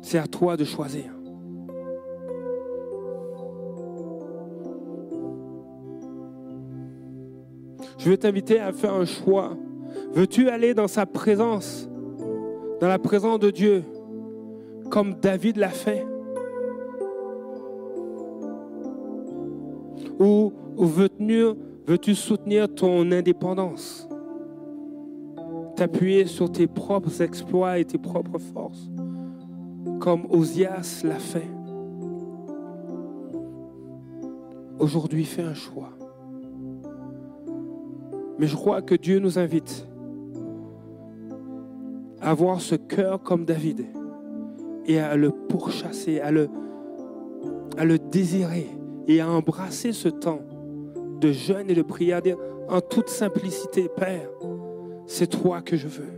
[0.02, 1.12] C'est à toi de choisir.
[7.98, 9.56] Je veux t'inviter à faire un choix.
[10.14, 11.88] Veux-tu aller dans sa présence,
[12.80, 13.82] dans la présence de Dieu,
[14.90, 16.06] comme David l'a fait?
[20.20, 24.06] Ou, veux-tu soutenir ton indépendance?
[25.76, 28.90] T'appuyer sur tes propres exploits et tes propres forces,
[29.98, 31.48] comme Osias l'a fait.
[34.78, 35.88] Aujourd'hui, fais un choix.
[38.38, 39.86] Mais je crois que Dieu nous invite
[42.22, 43.86] avoir ce cœur comme David
[44.86, 46.48] et à le pourchasser, à le,
[47.98, 48.68] désirer
[49.06, 50.40] et à embrasser ce temps
[51.20, 52.20] de jeûne et de prière
[52.68, 54.28] en toute simplicité, Père,
[55.06, 56.12] c'est toi que je veux.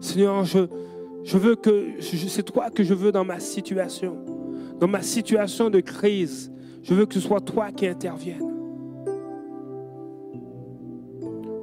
[0.00, 4.16] Seigneur, c'est toi que je veux dans ma situation,
[4.80, 6.50] dans ma situation de crise.
[6.82, 8.50] Je veux que ce soit toi qui intervienne.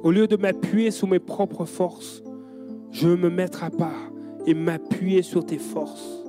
[0.02, 2.24] Au lieu de m'appuyer sur mes propres forces,
[2.92, 4.12] je veux me mettre à part
[4.46, 6.22] et m'appuyer sur tes forces.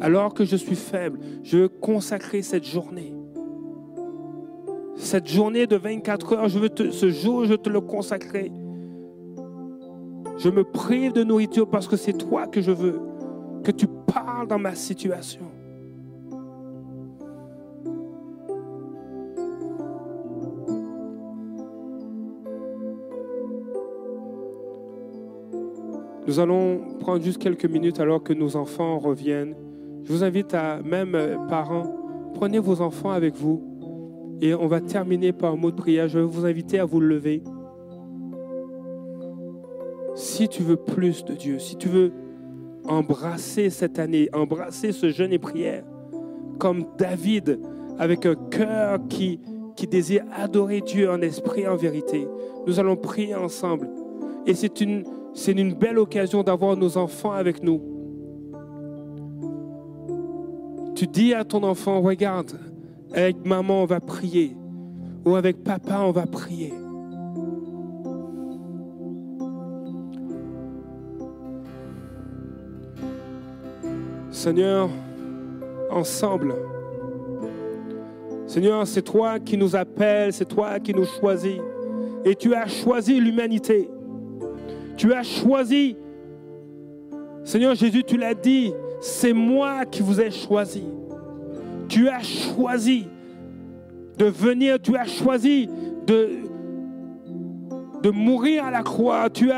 [0.00, 3.14] Alors que je suis faible, je veux consacrer cette journée.
[4.96, 8.50] Cette journée de 24 heures, je veux ce jour, je te le consacrer.
[10.38, 12.98] Je me prive de nourriture parce que c'est toi que je veux,
[13.62, 15.50] que tu parles dans ma situation.
[26.30, 29.56] Nous allons prendre juste quelques minutes alors que nos enfants reviennent.
[30.04, 31.92] Je vous invite à, même euh, parents,
[32.34, 33.60] prenez vos enfants avec vous
[34.40, 36.06] et on va terminer par un mot de prière.
[36.06, 37.42] Je vais vous inviter à vous lever.
[40.14, 42.12] Si tu veux plus de Dieu, si tu veux
[42.84, 45.82] embrasser cette année, embrasser ce jeûne et prière,
[46.60, 47.58] comme David,
[47.98, 49.40] avec un cœur qui,
[49.74, 52.28] qui désire adorer Dieu en esprit en vérité,
[52.68, 53.90] nous allons prier ensemble.
[54.46, 55.02] Et c'est une,
[55.34, 57.80] c'est une belle occasion d'avoir nos enfants avec nous.
[60.94, 62.58] Tu dis à ton enfant, regarde,
[63.12, 64.56] avec maman, on va prier.
[65.24, 66.72] Ou avec papa, on va prier.
[74.30, 74.88] Seigneur,
[75.90, 76.54] ensemble,
[78.50, 81.60] Seigneur, c'est toi qui nous appelles, c'est toi qui nous choisis.
[82.24, 83.88] Et tu as choisi l'humanité.
[85.00, 85.96] Tu as choisi.
[87.42, 90.84] Seigneur Jésus, tu l'as dit, c'est moi qui vous ai choisi.
[91.88, 93.08] Tu as choisi
[94.18, 95.70] de venir, tu as choisi
[96.06, 99.30] de, mourir à la croix.
[99.30, 99.50] Tu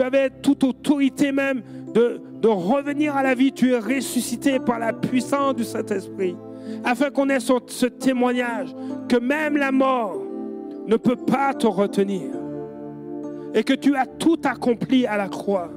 [0.00, 1.60] avais toute autorité même
[1.92, 3.50] de, de revenir à la vie.
[3.50, 6.36] Tu es ressuscité par la puissance du Saint-Esprit.
[6.84, 8.72] Afin qu'on ait ce témoignage
[9.08, 10.22] que même la mort
[10.86, 12.37] ne peut pas te retenir
[13.58, 15.68] et que tu as tout accompli à la croix.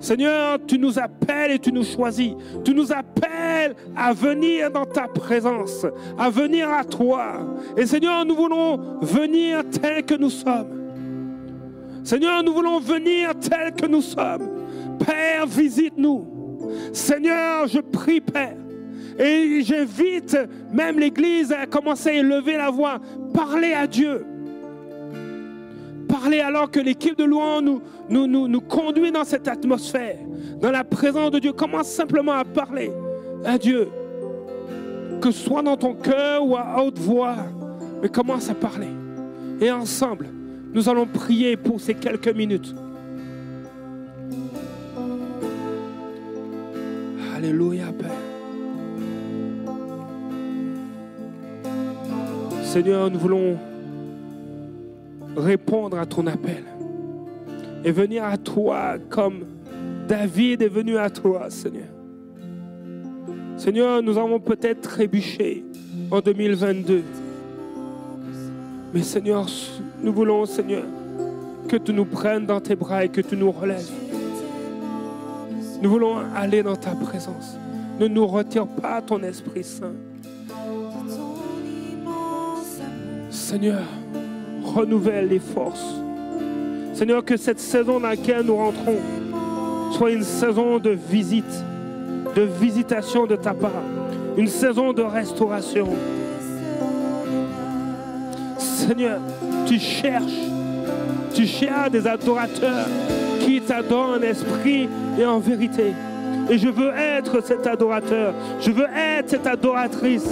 [0.00, 2.32] Seigneur, tu nous appelles et tu nous choisis.
[2.62, 5.86] Tu nous appelles à venir dans ta présence,
[6.18, 7.38] à venir à toi.
[7.74, 10.90] Et Seigneur, nous voulons venir tel que nous sommes.
[12.04, 14.46] Seigneur, nous voulons venir tel que nous sommes.
[14.98, 16.26] Père, visite-nous.
[16.92, 18.56] Seigneur, je prie, Père.
[19.18, 20.36] Et j'invite
[20.70, 23.00] même l'Église à commencer à élever la voix,
[23.32, 24.26] parler à Dieu
[26.12, 30.18] parler alors que l'équipe de louange nous, nous, conduit dans cette atmosphère,
[30.60, 31.54] dans la présence de Dieu.
[31.54, 32.92] Commence simplement à parler
[33.46, 33.88] à Dieu,
[35.22, 37.36] que ce soit dans ton cœur ou à haute voix,
[38.02, 38.88] mais commence à parler.
[39.58, 40.28] Et ensemble,
[40.74, 42.74] nous allons prier pour ces quelques minutes.
[47.34, 48.10] Alléluia, Père.
[52.62, 53.58] Seigneur, nous voulons
[55.36, 56.64] répondre à ton appel
[57.84, 59.44] et venir à toi comme
[60.08, 61.88] David est venu à toi, Seigneur.
[63.56, 65.64] Seigneur, nous avons peut-être trébuché
[66.10, 67.02] en 2022.
[68.92, 69.46] Mais Seigneur,
[70.02, 70.84] nous voulons, Seigneur,
[71.68, 73.90] que tu nous prennes dans tes bras et que tu nous relèves.
[75.80, 77.56] Nous voulons aller dans ta présence.
[77.98, 79.94] Ne nous retire pas ton Esprit Saint.
[83.30, 83.82] Seigneur,
[84.64, 85.96] renouvelle les forces.
[86.94, 88.98] Seigneur, que cette saison dans laquelle nous rentrons
[89.92, 91.64] soit une saison de visite,
[92.34, 93.82] de visitation de ta part,
[94.36, 95.88] une saison de restauration.
[98.58, 99.20] Seigneur,
[99.66, 100.48] tu cherches,
[101.34, 102.86] tu cherches des adorateurs
[103.40, 104.88] qui t'adorent en esprit
[105.18, 105.92] et en vérité.
[106.50, 110.28] Et je veux être cet adorateur, je veux être cette adoratrice.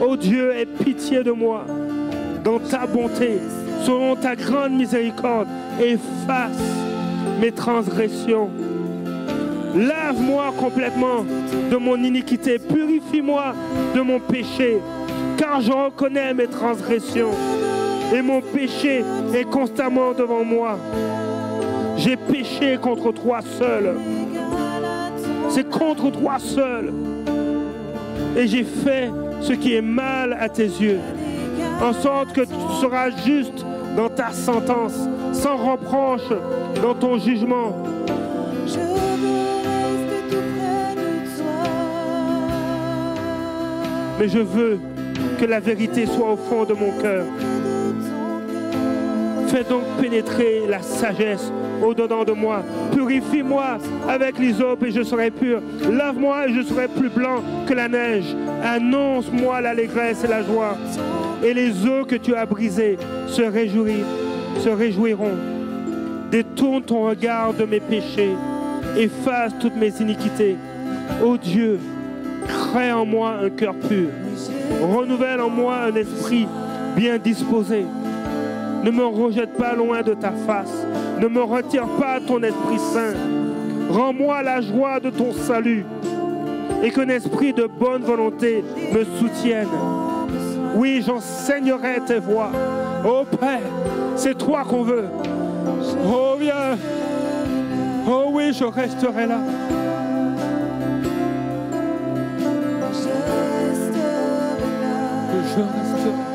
[0.00, 1.64] Oh Dieu, aie pitié de moi
[2.44, 3.40] dans ta bonté,
[3.84, 5.48] selon ta grande miséricorde,
[5.80, 6.62] efface
[7.40, 8.50] mes transgressions.
[9.74, 11.24] Lave-moi complètement
[11.70, 13.54] de mon iniquité, purifie-moi
[13.94, 14.78] de mon péché,
[15.36, 17.32] car je reconnais mes transgressions
[18.14, 19.02] et mon péché
[19.34, 20.78] est constamment devant moi.
[21.96, 23.96] J'ai péché contre toi seul.
[25.48, 26.92] C'est contre toi seul.
[28.36, 29.10] Et j'ai fait
[29.40, 31.00] ce qui est mal à tes yeux,
[31.82, 33.64] en sorte que tu seras juste
[33.96, 36.28] dans ta sentence, sans reproche
[36.82, 37.76] dans ton jugement.
[44.18, 44.80] Mais je veux
[45.38, 47.24] que la vérité soit au fond de mon cœur.
[49.48, 52.62] Fais donc pénétrer la sagesse au-dedans de moi.
[52.92, 53.78] Purifie-moi
[54.08, 55.60] avec l'hysope et je serai pur.
[55.90, 58.34] Lave-moi et je serai plus blanc que la neige.
[58.64, 60.76] Annonce-moi l'allégresse et la joie.
[61.44, 65.36] Et les eaux que tu as brisées se, se réjouiront.
[66.30, 68.34] Détourne ton regard de mes péchés.
[68.96, 70.56] Efface toutes mes iniquités.
[71.24, 71.78] Ô Dieu,
[72.48, 74.08] crée en moi un cœur pur.
[74.82, 76.46] Renouvelle en moi un esprit
[76.96, 77.84] bien disposé.
[78.86, 80.86] Ne me rejette pas loin de ta face.
[81.20, 83.14] Ne me retire pas ton Esprit Saint.
[83.90, 85.84] Rends-moi la joie de ton salut
[86.84, 88.62] et qu'un esprit de bonne volonté
[88.92, 89.66] me soutienne.
[90.76, 92.52] Oui, j'enseignerai tes voies.
[93.04, 93.58] Oh Père,
[94.14, 95.06] c'est toi qu'on veut.
[96.06, 96.78] Oh viens.
[98.08, 99.40] Oh oui, je resterai là.
[105.32, 106.25] Je resterai.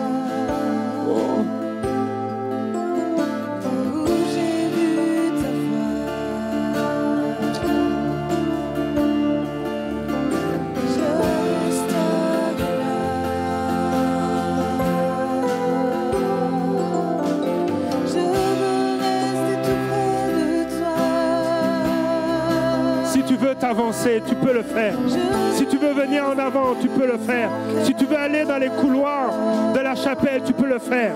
[23.62, 24.96] T'avancer, tu peux le faire.
[25.54, 27.50] Si tu veux venir en avant, tu peux le faire.
[27.84, 29.32] Si tu veux aller dans les couloirs
[29.74, 31.14] de la chapelle, tu peux le faire.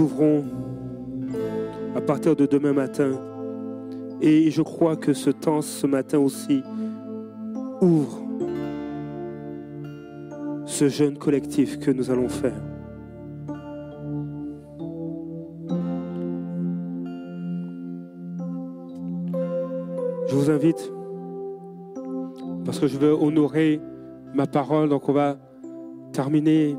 [0.00, 0.44] Ouvrons
[1.94, 3.12] à partir de demain matin.
[4.20, 6.62] Et je crois que ce temps, ce matin aussi,
[7.80, 8.18] ouvre
[10.66, 12.60] ce jeûne collectif que nous allons faire.
[20.28, 20.92] Je vous invite,
[22.64, 23.80] parce que je veux honorer
[24.34, 25.38] ma parole, donc on va
[26.12, 26.76] terminer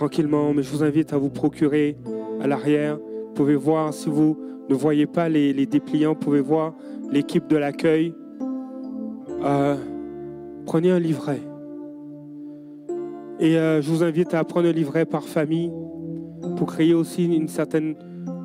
[0.00, 1.94] tranquillement, mais je vous invite à vous procurer
[2.40, 2.96] à l'arrière.
[2.96, 4.34] Vous pouvez voir, si vous
[4.70, 6.72] ne voyez pas les, dépliants, vous pouvez voir
[7.12, 8.14] l'équipe de l'accueil.
[9.44, 9.76] Euh,
[10.64, 11.42] prenez un livret.
[13.40, 15.70] Et euh, je vous invite à prendre un livret par famille
[16.56, 17.94] pour créer aussi une certaine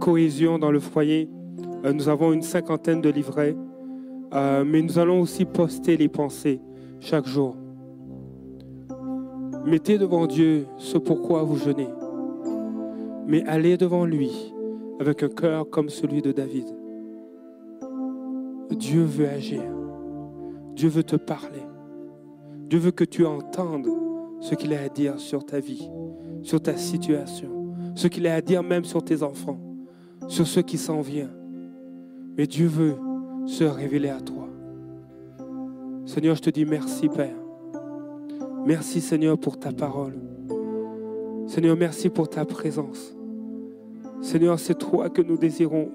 [0.02, 1.30] cohésion dans le foyer.
[1.86, 3.56] Euh, nous avons une cinquantaine de livrets,
[4.34, 6.60] mais nous allons aussi poster les pensées
[7.00, 7.56] chaque jour.
[9.66, 11.90] Mettez devant Dieu ce pourquoi vous jeûnez,
[13.26, 14.54] mais allez devant lui
[15.00, 16.68] avec un cœur comme celui de David.
[18.70, 19.64] Dieu veut agir.
[20.76, 21.64] Dieu veut te parler.
[22.70, 23.88] Dieu veut que tu entendes
[24.40, 25.90] ce qu'il a à dire sur ta vie,
[26.44, 29.60] sur ta situation, ce qu'il a à dire même sur tes enfants,
[30.28, 31.32] sur ce qui s'en vient.
[32.38, 32.98] Mais Dieu veut
[33.48, 34.48] se révéler à toi.
[36.06, 37.45] Seigneur, je te dis merci, Père.
[38.66, 40.16] Merci, Seigneur, pour ta parole.
[41.46, 43.16] Seigneur, merci pour ta présence.
[44.22, 45.92] Seigneur, c'est toi que nous désirons.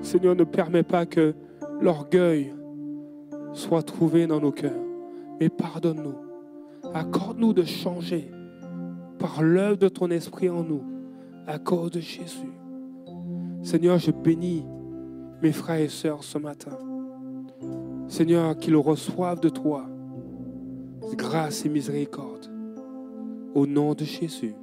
[0.00, 1.34] Seigneur, ne permets pas que
[1.82, 2.54] l'orgueil
[3.52, 4.80] soit trouvé dans nos cœurs,
[5.38, 6.14] mais pardonne-nous.
[6.94, 8.30] Accorde-nous de changer
[9.18, 10.84] par l'œuvre de ton esprit en nous,
[11.46, 12.52] à cause de Jésus.
[13.62, 14.64] Seigneur, je bénis
[15.42, 16.78] mes frères et sœurs ce matin.
[18.06, 19.84] Seigneur, qu'ils reçoivent de toi
[21.14, 22.46] grâce et miséricorde.
[23.54, 24.54] Au nom de Jésus.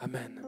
[0.00, 0.43] Amen.